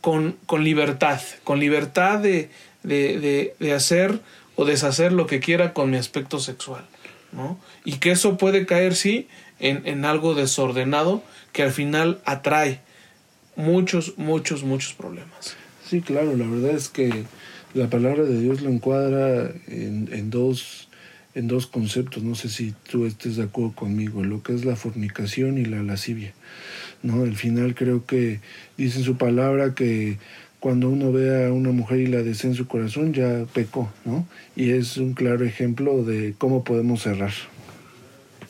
con, 0.00 0.36
con 0.46 0.64
libertad, 0.64 1.20
con 1.44 1.60
libertad 1.60 2.18
de, 2.18 2.50
de, 2.82 3.54
de, 3.58 3.72
hacer 3.72 4.20
o 4.56 4.64
deshacer 4.64 5.12
lo 5.12 5.26
que 5.26 5.40
quiera 5.40 5.72
con 5.72 5.90
mi 5.90 5.96
aspecto 5.96 6.38
sexual. 6.38 6.84
¿no? 7.32 7.60
Y 7.84 7.94
que 7.98 8.10
eso 8.10 8.36
puede 8.36 8.66
caer, 8.66 8.94
sí, 8.94 9.28
en, 9.60 9.86
en 9.86 10.04
algo 10.04 10.34
desordenado 10.34 11.22
que 11.52 11.62
al 11.62 11.70
final 11.70 12.20
atrae 12.24 12.80
muchos, 13.56 14.14
muchos, 14.16 14.64
muchos 14.64 14.94
problemas. 14.94 15.56
Sí, 15.86 16.00
claro, 16.00 16.36
la 16.36 16.46
verdad 16.46 16.70
es 16.70 16.88
que 16.88 17.24
la 17.74 17.88
palabra 17.88 18.24
de 18.24 18.40
Dios 18.40 18.62
lo 18.62 18.70
encuadra 18.70 19.50
en, 19.68 20.08
en, 20.12 20.30
dos, 20.30 20.88
en 21.34 21.48
dos 21.48 21.66
conceptos. 21.66 22.22
No 22.22 22.34
sé 22.34 22.48
si 22.48 22.74
tú 22.88 23.06
estés 23.06 23.36
de 23.36 23.44
acuerdo 23.44 23.72
conmigo, 23.72 24.24
lo 24.24 24.42
que 24.42 24.54
es 24.54 24.64
la 24.64 24.76
fornicación 24.76 25.58
y 25.58 25.64
la 25.64 25.82
lascivia. 25.82 26.32
¿no? 27.02 27.22
Al 27.22 27.36
final 27.36 27.74
creo 27.74 28.06
que 28.06 28.40
dice 28.76 28.98
en 28.98 29.04
su 29.04 29.16
palabra 29.16 29.74
que 29.74 30.18
cuando 30.60 30.90
uno 30.90 31.10
ve 31.10 31.46
a 31.46 31.52
una 31.52 31.72
mujer 31.72 32.00
y 32.00 32.06
la 32.06 32.22
desea 32.22 32.50
en 32.50 32.56
su 32.56 32.66
corazón, 32.66 33.14
ya 33.14 33.46
pecó, 33.52 33.90
¿no? 34.04 34.28
Y 34.54 34.70
es 34.70 34.98
un 34.98 35.14
claro 35.14 35.44
ejemplo 35.46 36.04
de 36.04 36.34
cómo 36.36 36.64
podemos 36.64 37.02
cerrar. 37.02 37.32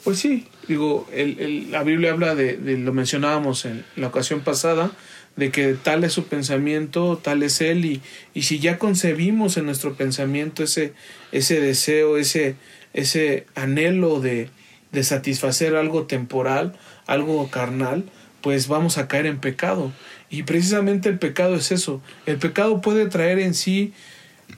Pues 0.02 0.18
sí, 0.18 0.46
digo, 0.70 1.08
el, 1.12 1.40
el, 1.40 1.70
la 1.72 1.82
Biblia 1.82 2.12
habla 2.12 2.36
de, 2.36 2.56
lo 2.78 2.92
mencionábamos 2.92 3.64
en 3.64 3.84
la 3.96 4.06
ocasión 4.06 4.40
pasada, 4.40 4.92
de 5.34 5.50
que 5.50 5.74
tal 5.74 6.04
es 6.04 6.12
su 6.12 6.26
pensamiento, 6.26 7.18
tal 7.20 7.42
es 7.42 7.60
él, 7.60 7.84
y, 7.84 8.00
y 8.34 8.42
si 8.42 8.60
ya 8.60 8.78
concebimos 8.78 9.56
en 9.56 9.66
nuestro 9.66 9.94
pensamiento 9.94 10.62
ese, 10.62 10.92
ese 11.32 11.60
deseo, 11.60 12.18
ese, 12.18 12.54
ese 12.92 13.46
anhelo 13.56 14.20
de, 14.20 14.48
de 14.92 15.02
satisfacer 15.02 15.74
algo 15.74 16.06
temporal, 16.06 16.78
algo 17.06 17.50
carnal, 17.50 18.04
pues 18.40 18.68
vamos 18.68 18.96
a 18.96 19.08
caer 19.08 19.26
en 19.26 19.40
pecado. 19.40 19.92
Y 20.30 20.44
precisamente 20.44 21.08
el 21.08 21.18
pecado 21.18 21.56
es 21.56 21.72
eso. 21.72 22.00
El 22.26 22.38
pecado 22.38 22.80
puede 22.80 23.06
traer 23.06 23.40
en 23.40 23.54
sí 23.54 23.92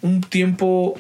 un 0.03 0.21
tiempo 0.21 0.95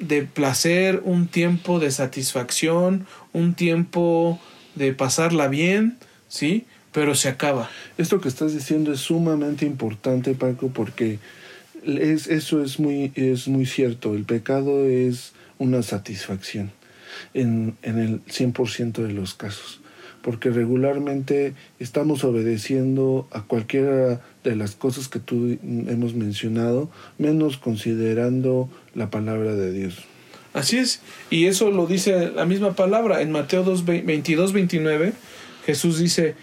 de 0.00 0.22
placer, 0.22 1.02
un 1.04 1.28
tiempo 1.28 1.78
de 1.78 1.90
satisfacción, 1.90 3.06
un 3.32 3.54
tiempo 3.54 4.40
de 4.74 4.92
pasarla 4.92 5.48
bien, 5.48 5.98
¿sí? 6.28 6.64
Pero 6.92 7.14
se 7.14 7.28
acaba. 7.28 7.70
Esto 7.98 8.20
que 8.20 8.28
estás 8.28 8.52
diciendo 8.52 8.92
es 8.92 9.00
sumamente 9.00 9.64
importante, 9.66 10.34
Paco, 10.34 10.68
porque 10.68 11.18
es, 11.84 12.26
eso 12.26 12.64
es 12.64 12.80
muy, 12.80 13.12
es 13.14 13.46
muy 13.46 13.66
cierto. 13.66 14.14
El 14.14 14.24
pecado 14.24 14.86
es 14.86 15.32
una 15.58 15.82
satisfacción 15.82 16.72
en, 17.34 17.76
en 17.82 17.98
el 17.98 18.24
100% 18.24 18.92
de 19.02 19.12
los 19.12 19.34
casos 19.34 19.80
porque 20.22 20.50
regularmente 20.50 21.54
estamos 21.78 22.24
obedeciendo 22.24 23.26
a 23.30 23.42
cualquiera 23.42 24.20
de 24.44 24.56
las 24.56 24.74
cosas 24.74 25.08
que 25.08 25.18
tú 25.18 25.58
hemos 25.62 26.14
mencionado, 26.14 26.90
menos 27.18 27.56
considerando 27.56 28.68
la 28.94 29.10
palabra 29.10 29.54
de 29.54 29.72
Dios. 29.72 29.98
Así 30.52 30.78
es, 30.78 31.00
y 31.30 31.46
eso 31.46 31.70
lo 31.70 31.86
dice 31.86 32.30
la 32.30 32.44
misma 32.44 32.74
palabra 32.74 33.22
en 33.22 33.30
Mateo 33.30 33.62
2, 33.62 33.84
22, 33.84 34.52
29. 34.52 35.12
Jesús 35.64 35.98
dice, 35.98 36.34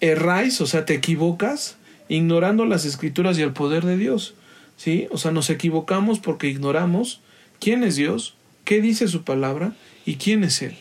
erráis, 0.00 0.60
o 0.60 0.66
sea, 0.66 0.84
te 0.84 0.94
equivocas, 0.94 1.76
ignorando 2.08 2.66
las 2.66 2.84
escrituras 2.84 3.38
y 3.38 3.42
el 3.42 3.52
poder 3.52 3.84
de 3.84 3.96
Dios. 3.96 4.34
¿Sí? 4.76 5.08
O 5.10 5.16
sea, 5.16 5.30
nos 5.32 5.48
equivocamos 5.48 6.18
porque 6.18 6.48
ignoramos 6.48 7.20
quién 7.60 7.82
es 7.82 7.96
Dios, 7.96 8.36
qué 8.64 8.82
dice 8.82 9.08
su 9.08 9.24
palabra 9.24 9.72
y 10.04 10.16
quién 10.16 10.44
es 10.44 10.60
Él. 10.60 10.76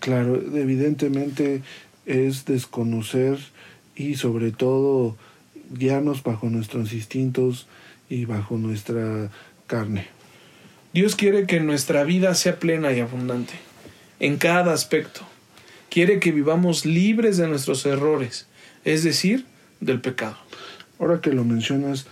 Claro, 0.00 0.40
evidentemente 0.54 1.62
es 2.06 2.46
desconocer 2.46 3.38
y 3.94 4.14
sobre 4.14 4.50
todo 4.52 5.16
guiarnos 5.70 6.22
bajo 6.22 6.48
nuestros 6.48 6.92
instintos 6.92 7.66
y 8.08 8.24
bajo 8.24 8.56
nuestra 8.56 9.30
carne. 9.70 10.08
Dios 10.92 11.14
quiere 11.14 11.46
que 11.46 11.60
nuestra 11.60 12.02
vida 12.02 12.34
sea 12.34 12.58
plena 12.58 12.92
y 12.92 12.98
abundante, 12.98 13.54
en 14.18 14.36
cada 14.36 14.72
aspecto. 14.72 15.20
Quiere 15.90 16.18
que 16.18 16.32
vivamos 16.32 16.84
libres 16.84 17.36
de 17.36 17.46
nuestros 17.46 17.86
errores, 17.86 18.48
es 18.84 19.04
decir, 19.04 19.46
del 19.78 20.00
pecado. 20.00 20.36
Ahora 20.98 21.20
que 21.20 21.32
lo 21.32 21.44
mencionas, 21.44 22.06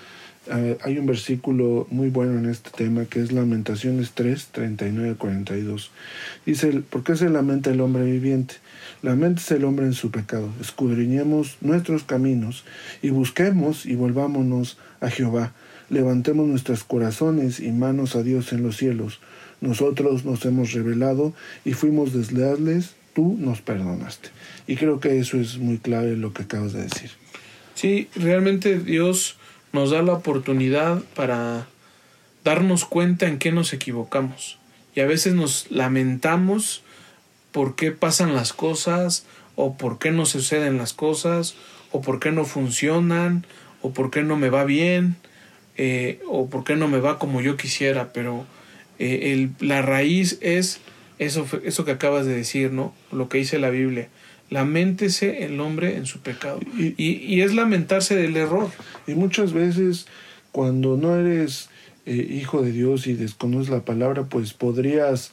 Uh, 0.51 0.79
hay 0.83 0.97
un 0.97 1.05
versículo 1.05 1.87
muy 1.91 2.09
bueno 2.09 2.39
en 2.39 2.49
este 2.49 2.71
tema 2.71 3.05
que 3.05 3.21
es 3.21 3.33
Lamentaciones 3.33 4.13
3, 4.13 4.49
39, 4.53 5.17
42. 5.19 5.91
Dice, 6.47 6.83
¿por 6.89 7.05
qué 7.05 7.17
se 7.17 7.29
lamenta 7.29 7.71
el 7.71 7.83
hombre 7.83 8.05
viviente? 8.05 8.55
Lamenta 9.03 9.55
el 9.55 9.65
hombre 9.65 9.85
en 9.85 9.93
su 9.93 10.11
pecado. 10.11 10.49
Escudriñemos 10.59 11.59
nuestros 11.61 12.03
caminos 12.05 12.65
y 13.03 13.11
busquemos 13.11 13.85
y 13.85 13.95
volvámonos 13.95 14.79
a 15.01 15.11
Jehová. 15.11 15.53
Levantemos 15.91 16.47
nuestros 16.47 16.85
corazones 16.85 17.61
y 17.61 17.71
manos 17.73 18.15
a 18.17 18.23
Dios 18.23 18.53
en 18.53 18.63
los 18.63 18.77
cielos. 18.77 19.21
Nosotros 19.61 20.25
nos 20.25 20.45
hemos 20.45 20.73
revelado 20.73 21.33
y 21.65 21.73
fuimos 21.73 22.13
desleales, 22.13 22.95
tú 23.15 23.37
nos 23.39 23.61
perdonaste. 23.61 24.29
Y 24.67 24.77
creo 24.77 25.01
que 25.01 25.19
eso 25.19 25.39
es 25.39 25.59
muy 25.59 25.79
clave 25.79 26.17
lo 26.17 26.33
que 26.33 26.43
acabas 26.43 26.73
de 26.73 26.83
decir. 26.83 27.11
Sí, 27.75 28.09
realmente 28.15 28.79
Dios 28.79 29.37
nos 29.73 29.91
da 29.91 30.03
la 30.03 30.13
oportunidad 30.13 31.03
para 31.15 31.67
darnos 32.45 32.85
cuenta 32.85 33.27
en 33.27 33.39
qué 33.39 33.53
nos 33.53 33.73
equivocamos. 33.73 34.59
Y 34.95 35.01
a 35.01 35.07
veces 35.07 35.35
nos 35.35 35.71
lamentamos 35.71 36.83
por 37.53 37.77
qué 37.77 37.93
pasan 37.93 38.35
las 38.35 38.53
cosas, 38.53 39.25
o 39.57 39.77
por 39.77 39.99
qué 39.99 40.11
no 40.11 40.27
suceden 40.27 40.79
las 40.79 40.93
cosas, 40.93 41.57
o 41.91 42.01
por 42.01 42.21
qué 42.21 42.31
no 42.31 42.45
funcionan, 42.45 43.45
o 43.83 43.93
por 43.93 44.11
qué 44.11 44.23
no 44.23 44.37
me 44.37 44.51
va 44.51 44.65
bien, 44.65 45.17
eh, 45.79 46.21
o 46.29 46.51
por 46.51 46.65
qué 46.65 46.77
no 46.77 46.89
me 46.89 46.99
va 46.99 47.19
como 47.19 47.41
yo 47.41 47.57
quisiera. 47.57 48.13
Pero 48.13 48.45
eh, 48.99 49.33
el, 49.33 49.53
la 49.67 49.81
raíz 49.81 50.39
es 50.43 50.81
eso, 51.19 51.47
eso 51.65 51.85
que 51.87 51.93
acabas 51.93 52.27
de 52.27 52.35
decir, 52.35 52.73
¿no? 52.73 52.95
Lo 53.11 53.31
que 53.31 53.39
dice 53.39 53.59
la 53.59 53.71
Biblia 53.71 54.09
Lamentese 54.51 55.45
el 55.45 55.61
hombre 55.61 55.97
en 55.97 56.07
su 56.07 56.21
pecado. 56.21 56.61
Y, 56.77 56.95
y, 56.97 57.17
y, 57.23 57.43
es 57.43 57.55
lamentarse 57.55 58.17
del 58.17 58.37
error. 58.37 58.71
Y 59.07 59.15
muchas 59.15 59.53
veces 59.53 60.07
cuando 60.53 60.97
no 60.97 61.17
eres 61.17 61.69
eh, 62.07 62.27
hijo 62.31 62.63
de 62.63 62.73
Dios 62.73 63.07
y 63.07 63.13
desconoces 63.13 63.69
la 63.69 63.85
palabra, 63.85 64.25
pues 64.25 64.55
podrías, 64.55 65.33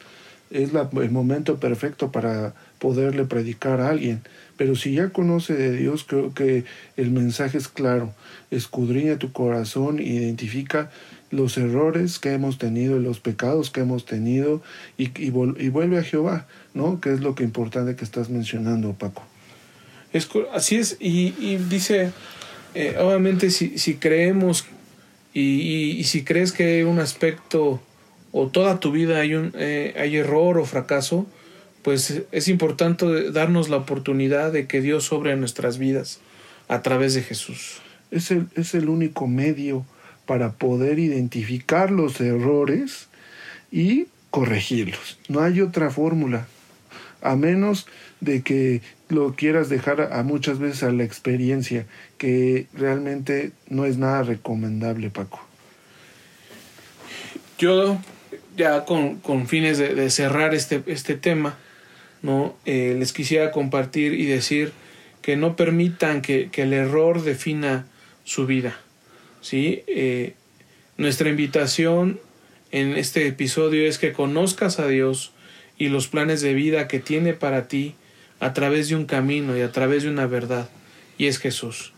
es 0.51 0.73
la, 0.73 0.89
el 1.01 1.11
momento 1.11 1.59
perfecto 1.59 2.11
para 2.11 2.53
poderle 2.79 3.23
predicar 3.23 3.79
a 3.79 3.89
alguien. 3.89 4.21
Pero 4.57 4.75
si 4.75 4.93
ya 4.93 5.09
conoce 5.09 5.53
de 5.53 5.75
Dios, 5.75 6.05
creo 6.07 6.33
que 6.33 6.63
el 6.95 7.11
mensaje 7.11 7.57
es 7.57 7.67
claro. 7.67 8.13
Escudriña 8.51 9.17
tu 9.17 9.31
corazón, 9.31 9.99
identifica 9.99 10.91
los 11.31 11.57
errores 11.57 12.19
que 12.19 12.33
hemos 12.33 12.57
tenido, 12.57 12.99
los 12.99 13.19
pecados 13.19 13.69
que 13.69 13.81
hemos 13.81 14.05
tenido 14.05 14.61
y, 14.97 15.11
y, 15.21 15.29
vuelve 15.29 15.97
a 15.97 16.03
Jehová, 16.03 16.47
¿no? 16.73 17.01
Que 17.01 17.11
es 17.11 17.19
lo 17.19 17.35
que 17.35 17.43
importante 17.43 17.95
que 17.95 18.05
estás 18.05 18.29
mencionando, 18.29 18.93
Paco. 18.93 19.23
Es, 20.13 20.29
así 20.53 20.77
es, 20.77 20.97
y, 20.99 21.31
dice, 21.69 22.11
eh, 22.73 22.95
obviamente 22.99 23.49
si, 23.49 23.77
si 23.77 23.95
creemos 23.95 24.65
y, 25.33 25.97
y, 25.99 26.03
si 26.05 26.23
crees 26.23 26.53
que 26.53 26.77
hay 26.77 26.83
un 26.83 26.99
aspecto 26.99 27.81
o 28.31 28.47
toda 28.47 28.79
tu 28.79 28.91
vida 28.91 29.19
hay, 29.19 29.33
un, 29.33 29.51
eh, 29.57 29.93
hay 29.97 30.15
error 30.15 30.57
o 30.57 30.65
fracaso, 30.65 31.25
pues 31.85 32.23
es 32.31 32.47
importante 32.47 33.29
darnos 33.29 33.69
la 33.69 33.77
oportunidad 33.77 34.51
de 34.51 34.65
que 34.65 34.81
Dios 34.81 35.03
sobre 35.03 35.35
nuestras 35.35 35.77
vidas 35.77 36.19
a 36.67 36.81
través 36.81 37.13
de 37.13 37.21
Jesús. 37.21 37.79
Es 38.09 38.31
el, 38.31 38.47
es 38.55 38.73
el 38.73 38.89
único 38.89 39.27
medio 39.27 39.85
para 40.25 40.53
poder 40.53 40.97
identificar 40.97 41.91
los 41.91 42.19
errores 42.19 43.07
y 43.71 44.07
corregirlos. 44.31 45.19
No 45.27 45.41
hay 45.41 45.61
otra 45.61 45.91
fórmula, 45.91 46.47
a 47.21 47.35
menos 47.35 47.85
de 48.19 48.41
que 48.41 48.81
lo 49.09 49.35
quieras 49.35 49.69
dejar 49.69 50.01
a, 50.01 50.19
a, 50.19 50.23
muchas 50.23 50.57
veces 50.57 50.81
a 50.81 50.91
la 50.91 51.03
experiencia, 51.03 51.85
que 52.17 52.65
realmente 52.73 53.51
no 53.69 53.85
es 53.85 53.99
nada 53.99 54.23
recomendable, 54.23 55.11
Paco. 55.11 55.39
Yo, 57.59 57.99
ya 58.57 58.85
con, 58.85 59.17
con 59.17 59.47
fines 59.47 59.77
de, 59.77 59.93
de, 59.93 60.09
cerrar 60.09 60.55
este, 60.55 60.81
este 60.87 61.13
tema, 61.13 61.59
¿no? 62.25 62.57
Eh, 62.65 62.95
les 62.97 63.13
quisiera 63.13 63.51
compartir 63.51 64.13
y 64.13 64.25
decir 64.25 64.73
que 65.21 65.37
no 65.37 65.55
permitan 65.55 66.23
que, 66.23 66.49
que 66.51 66.63
el 66.63 66.73
error 66.73 67.23
defina 67.23 67.85
su 68.23 68.47
vida. 68.47 68.79
¿sí? 69.41 69.83
Eh, 69.85 70.33
nuestra 70.97 71.29
invitación 71.29 72.19
en 72.71 72.97
este 72.97 73.27
episodio 73.27 73.87
es 73.87 73.99
que 73.99 74.11
conozcas 74.11 74.79
a 74.79 74.87
Dios 74.87 75.33
y 75.77 75.89
los 75.89 76.07
planes 76.07 76.41
de 76.41 76.55
vida 76.55 76.87
que 76.87 76.99
tiene 76.99 77.33
para 77.33 77.67
ti 77.67 77.93
a 78.39 78.53
través 78.53 78.89
de 78.89 78.95
un 78.95 79.05
camino 79.05 79.55
y 79.55 79.61
a 79.61 79.71
través 79.71 80.01
de 80.03 80.09
una 80.09 80.25
verdad, 80.25 80.67
y 81.17 81.27
es 81.27 81.37
Jesús. 81.37 81.93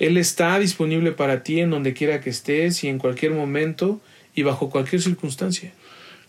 Él 0.00 0.16
está 0.16 0.58
disponible 0.58 1.12
para 1.12 1.44
ti 1.44 1.60
en 1.60 1.70
donde 1.70 1.94
quiera 1.94 2.20
que 2.20 2.30
estés 2.30 2.82
y 2.82 2.88
en 2.88 2.98
cualquier 2.98 3.32
momento 3.32 4.00
y 4.34 4.42
bajo 4.42 4.70
cualquier 4.70 5.00
circunstancia. 5.00 5.72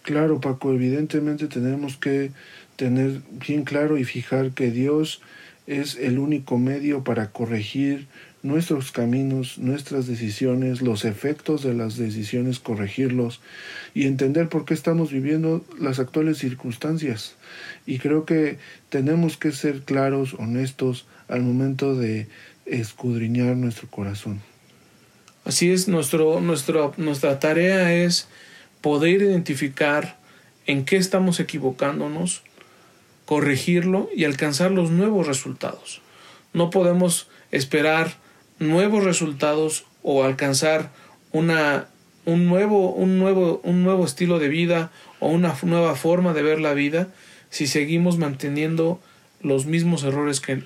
Claro, 0.04 0.40
Paco, 0.40 0.72
evidentemente 0.72 1.48
tenemos 1.48 1.98
que 1.98 2.32
tener 2.78 3.22
bien 3.46 3.63
claro 3.63 3.98
y 3.98 4.06
fijar 4.06 4.52
que 4.52 4.72
Dios 4.72 5.22
es 5.68 5.98
el 5.98 6.18
único 6.18 6.58
medio 6.58 7.04
para 7.04 7.32
corregir 7.32 8.08
nuestros 8.42 8.92
caminos, 8.92 9.58
nuestras 9.58 10.08
decisiones, 10.08 10.82
los 10.82 11.04
efectos 11.04 11.63
de 11.63 11.74
las 11.74 11.98
decisiones, 11.98 12.60
corregirlos 12.60 13.42
y 13.94 14.06
entender 14.08 14.48
por 14.48 14.63
qué 14.63 14.74
estamos 14.74 15.12
viviendo 15.12 15.66
las 15.78 16.00
actuales 16.00 16.38
circunstancias. 16.38 17.36
Y 17.86 18.00
creo 18.00 18.26
que 18.26 18.58
tenemos 18.90 19.36
que 19.36 19.52
ser 19.52 19.82
claros, 19.82 20.36
honestos 20.36 21.06
al 21.28 21.42
momento 21.42 21.96
de 21.96 22.28
escudriñar 22.66 23.58
nuestro 23.58 23.90
corazón. 23.90 24.42
Así 25.44 25.72
es, 25.72 25.88
nuestro, 25.88 26.40
nuestro, 26.40 26.94
nuestra 26.98 27.40
tarea 27.40 27.94
es 27.94 28.28
poder 28.82 29.22
identificar 29.22 30.18
en 30.66 30.86
qué 30.86 30.98
estamos 30.98 31.40
equivocándonos, 31.40 32.44
corregirlo 33.28 34.10
y 34.16 34.24
alcanzar 34.24 34.72
los 34.72 34.90
nuevos 34.90 35.28
resultados. 35.28 36.02
No 36.54 36.70
podemos 36.70 37.28
esperar 37.52 38.16
nuevos 38.58 39.04
resultados 39.04 39.86
o 40.02 40.24
alcanzar 40.24 40.92
una, 41.34 41.88
un, 42.24 42.48
nuevo, 42.48 42.94
un, 42.94 43.20
nuevo, 43.20 43.60
un 43.66 43.84
nuevo 43.84 44.06
estilo 44.06 44.40
de 44.40 44.48
vida 44.48 44.92
o 45.20 45.28
una 45.28 45.54
nueva 45.62 45.96
forma 45.96 46.34
de 46.34 46.42
ver 46.42 46.62
la 46.62 46.74
vida 46.74 47.10
si 47.50 47.68
seguimos 47.68 48.18
manteniendo 48.18 49.02
los 49.42 49.66
mismos 49.66 50.04
errores 50.04 50.40
que 50.40 50.63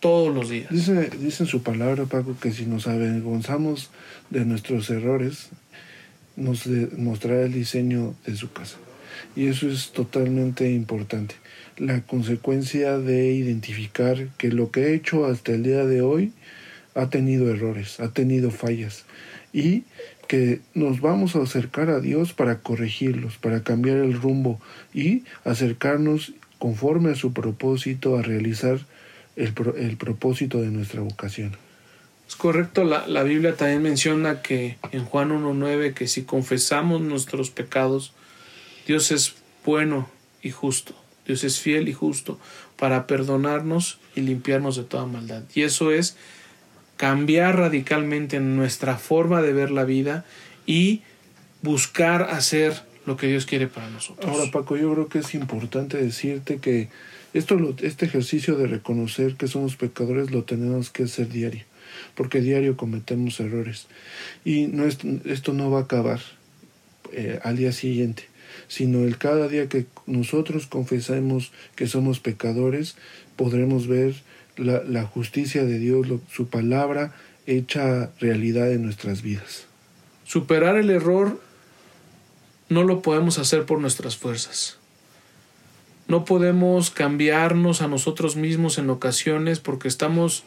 todos 0.00 0.34
los 0.34 0.48
días. 0.48 0.70
Dice, 0.70 1.46
su 1.46 1.62
palabra, 1.62 2.06
Paco, 2.06 2.36
que 2.40 2.52
si 2.52 2.64
nos 2.64 2.86
avergonzamos 2.86 3.90
de 4.30 4.46
nuestros 4.46 4.88
errores, 4.88 5.50
nos 6.36 6.66
mostrará 6.96 7.42
el 7.42 7.52
diseño 7.52 8.14
de 8.24 8.34
su 8.34 8.50
casa. 8.50 8.78
Y 9.34 9.48
eso 9.48 9.68
es 9.68 9.92
totalmente 9.92 10.70
importante. 10.70 11.34
La 11.78 12.00
consecuencia 12.02 12.98
de 12.98 13.32
identificar 13.32 14.28
que 14.38 14.48
lo 14.48 14.70
que 14.70 14.86
he 14.86 14.94
hecho 14.94 15.26
hasta 15.26 15.52
el 15.52 15.62
día 15.62 15.84
de 15.84 16.00
hoy 16.00 16.32
ha 16.94 17.10
tenido 17.10 17.50
errores, 17.50 18.00
ha 18.00 18.12
tenido 18.12 18.50
fallas. 18.50 19.04
Y 19.52 19.84
que 20.26 20.60
nos 20.74 21.00
vamos 21.00 21.36
a 21.36 21.42
acercar 21.42 21.90
a 21.90 22.00
Dios 22.00 22.32
para 22.32 22.60
corregirlos, 22.60 23.36
para 23.36 23.62
cambiar 23.62 23.98
el 23.98 24.14
rumbo 24.14 24.60
y 24.92 25.24
acercarnos 25.44 26.32
conforme 26.58 27.10
a 27.10 27.14
su 27.14 27.32
propósito 27.32 28.16
a 28.16 28.22
realizar 28.22 28.80
el, 29.36 29.52
el 29.76 29.96
propósito 29.96 30.60
de 30.60 30.68
nuestra 30.68 31.00
vocación. 31.02 31.56
Es 32.28 32.34
correcto, 32.34 32.82
la, 32.82 33.06
la 33.06 33.22
Biblia 33.22 33.54
también 33.54 33.82
menciona 33.82 34.42
que 34.42 34.78
en 34.90 35.04
Juan 35.04 35.30
1.9 35.30 35.94
que 35.94 36.08
si 36.08 36.22
confesamos 36.22 37.00
nuestros 37.00 37.50
pecados, 37.50 38.12
Dios 38.86 39.12
es 39.12 39.36
bueno 39.64 40.08
y 40.42 40.50
justo, 40.50 40.94
Dios 41.26 41.44
es 41.44 41.60
fiel 41.60 41.88
y 41.88 41.92
justo 41.92 42.38
para 42.76 43.06
perdonarnos 43.06 43.98
y 44.14 44.20
limpiarnos 44.20 44.76
de 44.76 44.84
toda 44.84 45.06
maldad. 45.06 45.42
Y 45.54 45.62
eso 45.62 45.90
es 45.90 46.16
cambiar 46.96 47.56
radicalmente 47.56 48.40
nuestra 48.40 48.96
forma 48.96 49.42
de 49.42 49.52
ver 49.52 49.70
la 49.70 49.84
vida 49.84 50.24
y 50.66 51.02
buscar 51.62 52.22
hacer 52.22 52.82
lo 53.06 53.16
que 53.16 53.28
Dios 53.28 53.46
quiere 53.46 53.66
para 53.66 53.88
nosotros. 53.88 54.28
Ahora, 54.30 54.50
Paco, 54.50 54.76
yo 54.76 54.92
creo 54.92 55.08
que 55.08 55.20
es 55.20 55.34
importante 55.34 55.96
decirte 55.96 56.58
que 56.58 56.88
esto, 57.34 57.74
este 57.82 58.06
ejercicio 58.06 58.56
de 58.56 58.66
reconocer 58.66 59.36
que 59.36 59.46
somos 59.46 59.76
pecadores 59.76 60.30
lo 60.30 60.44
tenemos 60.44 60.90
que 60.90 61.04
hacer 61.04 61.28
diario, 61.28 61.64
porque 62.14 62.40
diario 62.40 62.76
cometemos 62.76 63.38
errores. 63.40 63.86
Y 64.44 64.70
esto 65.24 65.52
no 65.52 65.70
va 65.70 65.80
a 65.80 65.82
acabar 65.82 66.20
eh, 67.12 67.38
al 67.42 67.56
día 67.56 67.72
siguiente, 67.72 68.24
sino 68.68 69.04
el 69.04 69.18
cada 69.18 69.48
día 69.48 69.68
que 69.68 69.86
nosotros 70.06 70.66
confesemos 70.66 71.52
que 71.74 71.86
somos 71.86 72.20
pecadores, 72.20 72.96
podremos 73.36 73.86
ver 73.86 74.14
la, 74.56 75.04
justicia 75.04 75.64
de 75.64 75.78
Dios, 75.78 76.06
su 76.32 76.48
palabra 76.48 77.14
hecha 77.46 78.10
realidad 78.20 78.72
en 78.72 78.82
nuestras 78.82 79.22
vidas. 79.22 79.66
Superar 80.24 80.76
el 80.76 80.90
error 80.90 81.40
no 82.68 82.82
lo 82.82 83.02
podemos 83.02 83.38
hacer 83.38 83.64
por 83.64 83.80
nuestras 83.80 84.16
fuerzas. 84.16 84.78
No 86.08 86.24
podemos 86.24 86.90
cambiarnos 86.90 87.82
a 87.82 87.88
nosotros 87.88 88.36
mismos 88.36 88.78
en 88.78 88.90
ocasiones 88.90 89.60
porque 89.60 89.88
estamos 89.88 90.44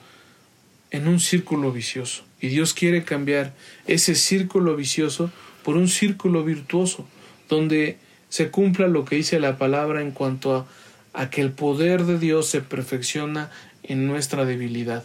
en 0.92 1.08
un 1.08 1.20
círculo 1.20 1.72
vicioso. 1.72 2.24
Y 2.42 2.48
Dios 2.48 2.74
quiere 2.74 3.04
cambiar 3.04 3.54
ese 3.86 4.16
círculo 4.16 4.76
vicioso 4.76 5.32
por 5.64 5.78
un 5.78 5.88
círculo 5.88 6.44
virtuoso, 6.44 7.06
donde 7.48 7.98
se 8.30 8.50
cumpla 8.50 8.88
lo 8.88 9.06
que 9.06 9.18
dice 9.18 9.40
la 9.40 9.58
palabra 9.58 10.02
en 10.02 10.12
cuanto 10.12 10.56
a, 10.56 10.68
a 11.14 11.30
que 11.30 11.42
el 11.42 11.52
poder 11.52 12.06
de 12.06 12.18
Dios 12.18 12.48
se 12.48 12.62
perfecciona 12.62 13.52
en 13.84 14.08
nuestra 14.08 14.46
debilidad. 14.46 15.04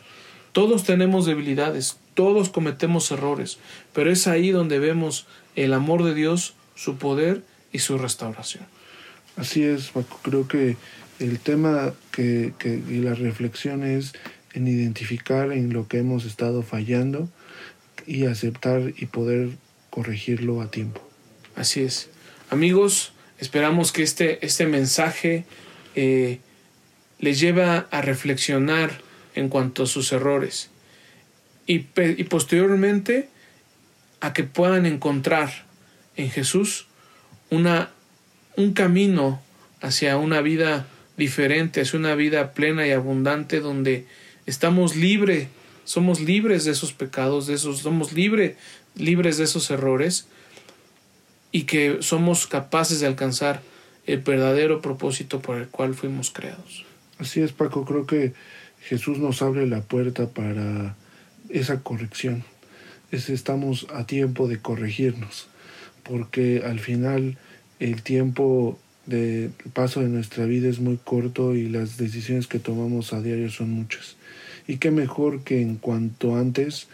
Todos 0.53 0.85
tenemos 0.85 1.27
debilidades, 1.27 1.99
todos 2.15 2.49
cometemos 2.49 3.11
errores, 3.11 3.59
pero 3.93 4.11
es 4.11 4.27
ahí 4.27 4.51
donde 4.51 4.79
vemos 4.79 5.27
el 5.57 5.73
amor 5.73 6.05
de 6.05 6.15
Dios, 6.15 6.55
su 6.75 6.97
poder 6.97 7.43
y 7.73 7.81
su 7.81 7.99
restauración. 7.99 8.65
Así 9.37 9.65
es, 9.65 9.89
Paco. 9.89 10.21
Creo 10.23 10.47
que 10.47 10.77
el 11.19 11.41
tema 11.41 11.93
que, 12.13 12.53
que, 12.59 12.81
y 12.89 12.99
la 12.99 13.15
reflexión 13.15 13.83
es 13.83 14.13
en 14.53 14.69
identificar 14.69 15.51
en 15.53 15.73
lo 15.73 15.89
que 15.89 15.99
hemos 15.99 16.25
estado 16.25 16.63
fallando 16.63 17.29
y 18.07 18.27
aceptar 18.27 18.93
y 18.97 19.07
poder 19.07 19.51
corregirlo 19.91 20.61
a 20.61 20.71
tiempo. 20.71 21.01
Así 21.57 21.81
es. 21.81 22.11
Amigos, 22.51 23.14
esperamos 23.39 23.93
que 23.93 24.03
este, 24.03 24.45
este 24.45 24.67
mensaje 24.67 25.45
eh, 25.95 26.41
les 27.19 27.41
lleva 27.41 27.87
a 27.91 28.01
reflexionar 28.03 29.01
en 29.35 29.49
cuanto 29.49 29.85
a 29.85 29.87
sus 29.87 30.13
errores 30.13 30.71
y, 31.67 31.87
y 31.97 32.25
posteriormente 32.25 33.29
a 34.21 34.33
que 34.33 34.45
puedan 34.45 34.87
encontrar 34.87 35.67
en 36.17 36.31
Jesús 36.31 36.87
una, 37.51 37.91
un 38.57 38.73
camino 38.73 39.43
hacia 39.81 40.17
una 40.17 40.41
vida 40.41 40.87
diferente, 41.17 41.83
hacia 41.83 41.99
una 41.99 42.15
vida 42.15 42.53
plena 42.53 42.87
y 42.87 42.93
abundante 42.93 43.61
donde 43.61 44.07
estamos 44.47 44.97
libres, 44.97 45.49
somos 45.85 46.21
libres 46.21 46.65
de 46.65 46.73
esos 46.73 46.93
pecados, 46.93 47.47
de 47.47 47.55
esos, 47.55 47.81
somos 47.81 48.13
libre, 48.13 48.57
libres 48.97 49.39
de 49.39 49.45
esos 49.45 49.71
errores 49.71 50.27
y 51.55 51.63
que 51.63 51.99
somos 52.01 52.49
capaces 52.49 52.99
de 52.99 53.07
alcanzar 53.07 53.63
el 54.07 54.19
verdadero 54.19 54.81
propósito 54.81 55.41
por 55.41 55.57
el 55.57 55.69
cual 55.69 55.95
fuimos 55.95 56.33
creados. 56.33 56.85
Así 57.21 57.43
es, 57.43 57.53
Paco, 57.53 57.85
creo 57.85 58.07
que 58.07 58.33
Jesús 58.81 59.19
nos 59.19 59.41
abre 59.41 59.65
la 59.69 59.81
puerta 59.81 60.27
para 60.27 60.97
esa 61.51 61.81
corrección. 61.81 62.43
Es, 63.13 63.31
estamos 63.31 63.87
a 63.95 64.05
tiempo 64.05 64.49
de 64.49 64.59
corregirnos, 64.59 65.47
porque 66.03 66.65
al 66.67 66.81
final 66.81 67.39
el 67.79 68.03
tiempo 68.03 68.77
de 69.07 69.53
paso 69.75 70.01
de 70.01 70.09
nuestra 70.09 70.47
vida 70.47 70.69
es 70.69 70.81
muy 70.81 70.97
corto 70.97 71.55
y 71.55 71.69
las 71.69 71.99
decisiones 71.99 72.49
que 72.49 72.59
tomamos 72.59 73.13
a 73.13 73.23
diario 73.23 73.49
son 73.49 73.71
muchas. 73.71 74.17
Y 74.67 74.79
qué 74.79 74.91
mejor 74.91 75.45
que 75.45 75.63
en 75.63 75.77
cuanto 75.77 76.35
antes 76.35 76.89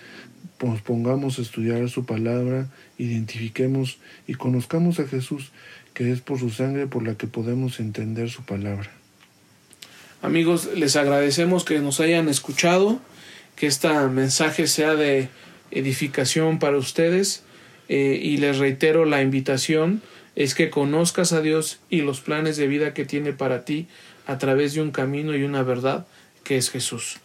nos 0.62 0.82
pongamos 0.82 1.38
a 1.38 1.42
estudiar 1.42 1.88
su 1.88 2.04
palabra, 2.04 2.68
identifiquemos 2.98 3.98
y 4.26 4.34
conozcamos 4.34 5.00
a 5.00 5.06
Jesús, 5.06 5.52
que 5.94 6.12
es 6.12 6.20
por 6.20 6.38
su 6.38 6.50
sangre 6.50 6.86
por 6.86 7.06
la 7.06 7.14
que 7.14 7.26
podemos 7.26 7.80
entender 7.80 8.30
su 8.30 8.42
palabra. 8.44 8.90
Amigos, 10.22 10.68
les 10.74 10.96
agradecemos 10.96 11.64
que 11.64 11.78
nos 11.80 12.00
hayan 12.00 12.28
escuchado, 12.28 13.00
que 13.56 13.66
este 13.66 13.88
mensaje 14.08 14.66
sea 14.66 14.94
de 14.94 15.28
edificación 15.70 16.58
para 16.58 16.76
ustedes 16.76 17.42
eh, 17.88 18.20
y 18.22 18.36
les 18.36 18.58
reitero 18.58 19.04
la 19.04 19.22
invitación 19.22 20.02
es 20.36 20.54
que 20.54 20.70
conozcas 20.70 21.32
a 21.32 21.40
Dios 21.40 21.80
y 21.90 22.02
los 22.02 22.20
planes 22.20 22.56
de 22.56 22.66
vida 22.66 22.94
que 22.94 23.04
tiene 23.04 23.32
para 23.32 23.64
ti 23.64 23.88
a 24.26 24.38
través 24.38 24.74
de 24.74 24.82
un 24.82 24.90
camino 24.90 25.34
y 25.34 25.42
una 25.42 25.62
verdad 25.62 26.06
que 26.44 26.56
es 26.56 26.70
Jesús. 26.70 27.18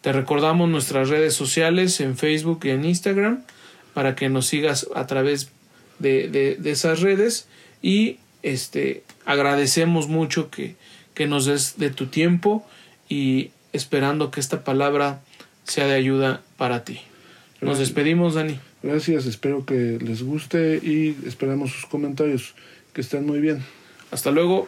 Te 0.00 0.12
recordamos 0.12 0.68
nuestras 0.68 1.08
redes 1.08 1.34
sociales 1.34 2.00
en 2.00 2.16
Facebook 2.16 2.60
y 2.64 2.70
en 2.70 2.84
Instagram 2.84 3.44
para 3.94 4.14
que 4.14 4.28
nos 4.28 4.46
sigas 4.46 4.86
a 4.94 5.06
través 5.06 5.50
de, 5.98 6.28
de, 6.28 6.56
de 6.56 6.70
esas 6.70 7.00
redes 7.00 7.48
y 7.82 8.18
este 8.42 9.02
agradecemos 9.26 10.08
mucho 10.08 10.50
que 10.50 10.76
que 11.20 11.26
nos 11.26 11.44
des 11.44 11.76
de 11.76 11.90
tu 11.90 12.06
tiempo 12.06 12.66
y 13.06 13.50
esperando 13.74 14.30
que 14.30 14.40
esta 14.40 14.64
palabra 14.64 15.20
sea 15.64 15.86
de 15.86 15.94
ayuda 15.94 16.40
para 16.56 16.82
ti. 16.84 17.00
Nos 17.60 17.78
despedimos, 17.78 18.34
Dani. 18.34 18.58
Gracias, 18.82 19.26
espero 19.26 19.66
que 19.66 19.98
les 20.00 20.22
guste 20.22 20.80
y 20.82 21.14
esperamos 21.26 21.72
sus 21.72 21.84
comentarios. 21.84 22.54
Que 22.94 23.02
estén 23.02 23.26
muy 23.26 23.40
bien. 23.40 23.62
Hasta 24.10 24.30
luego. 24.30 24.66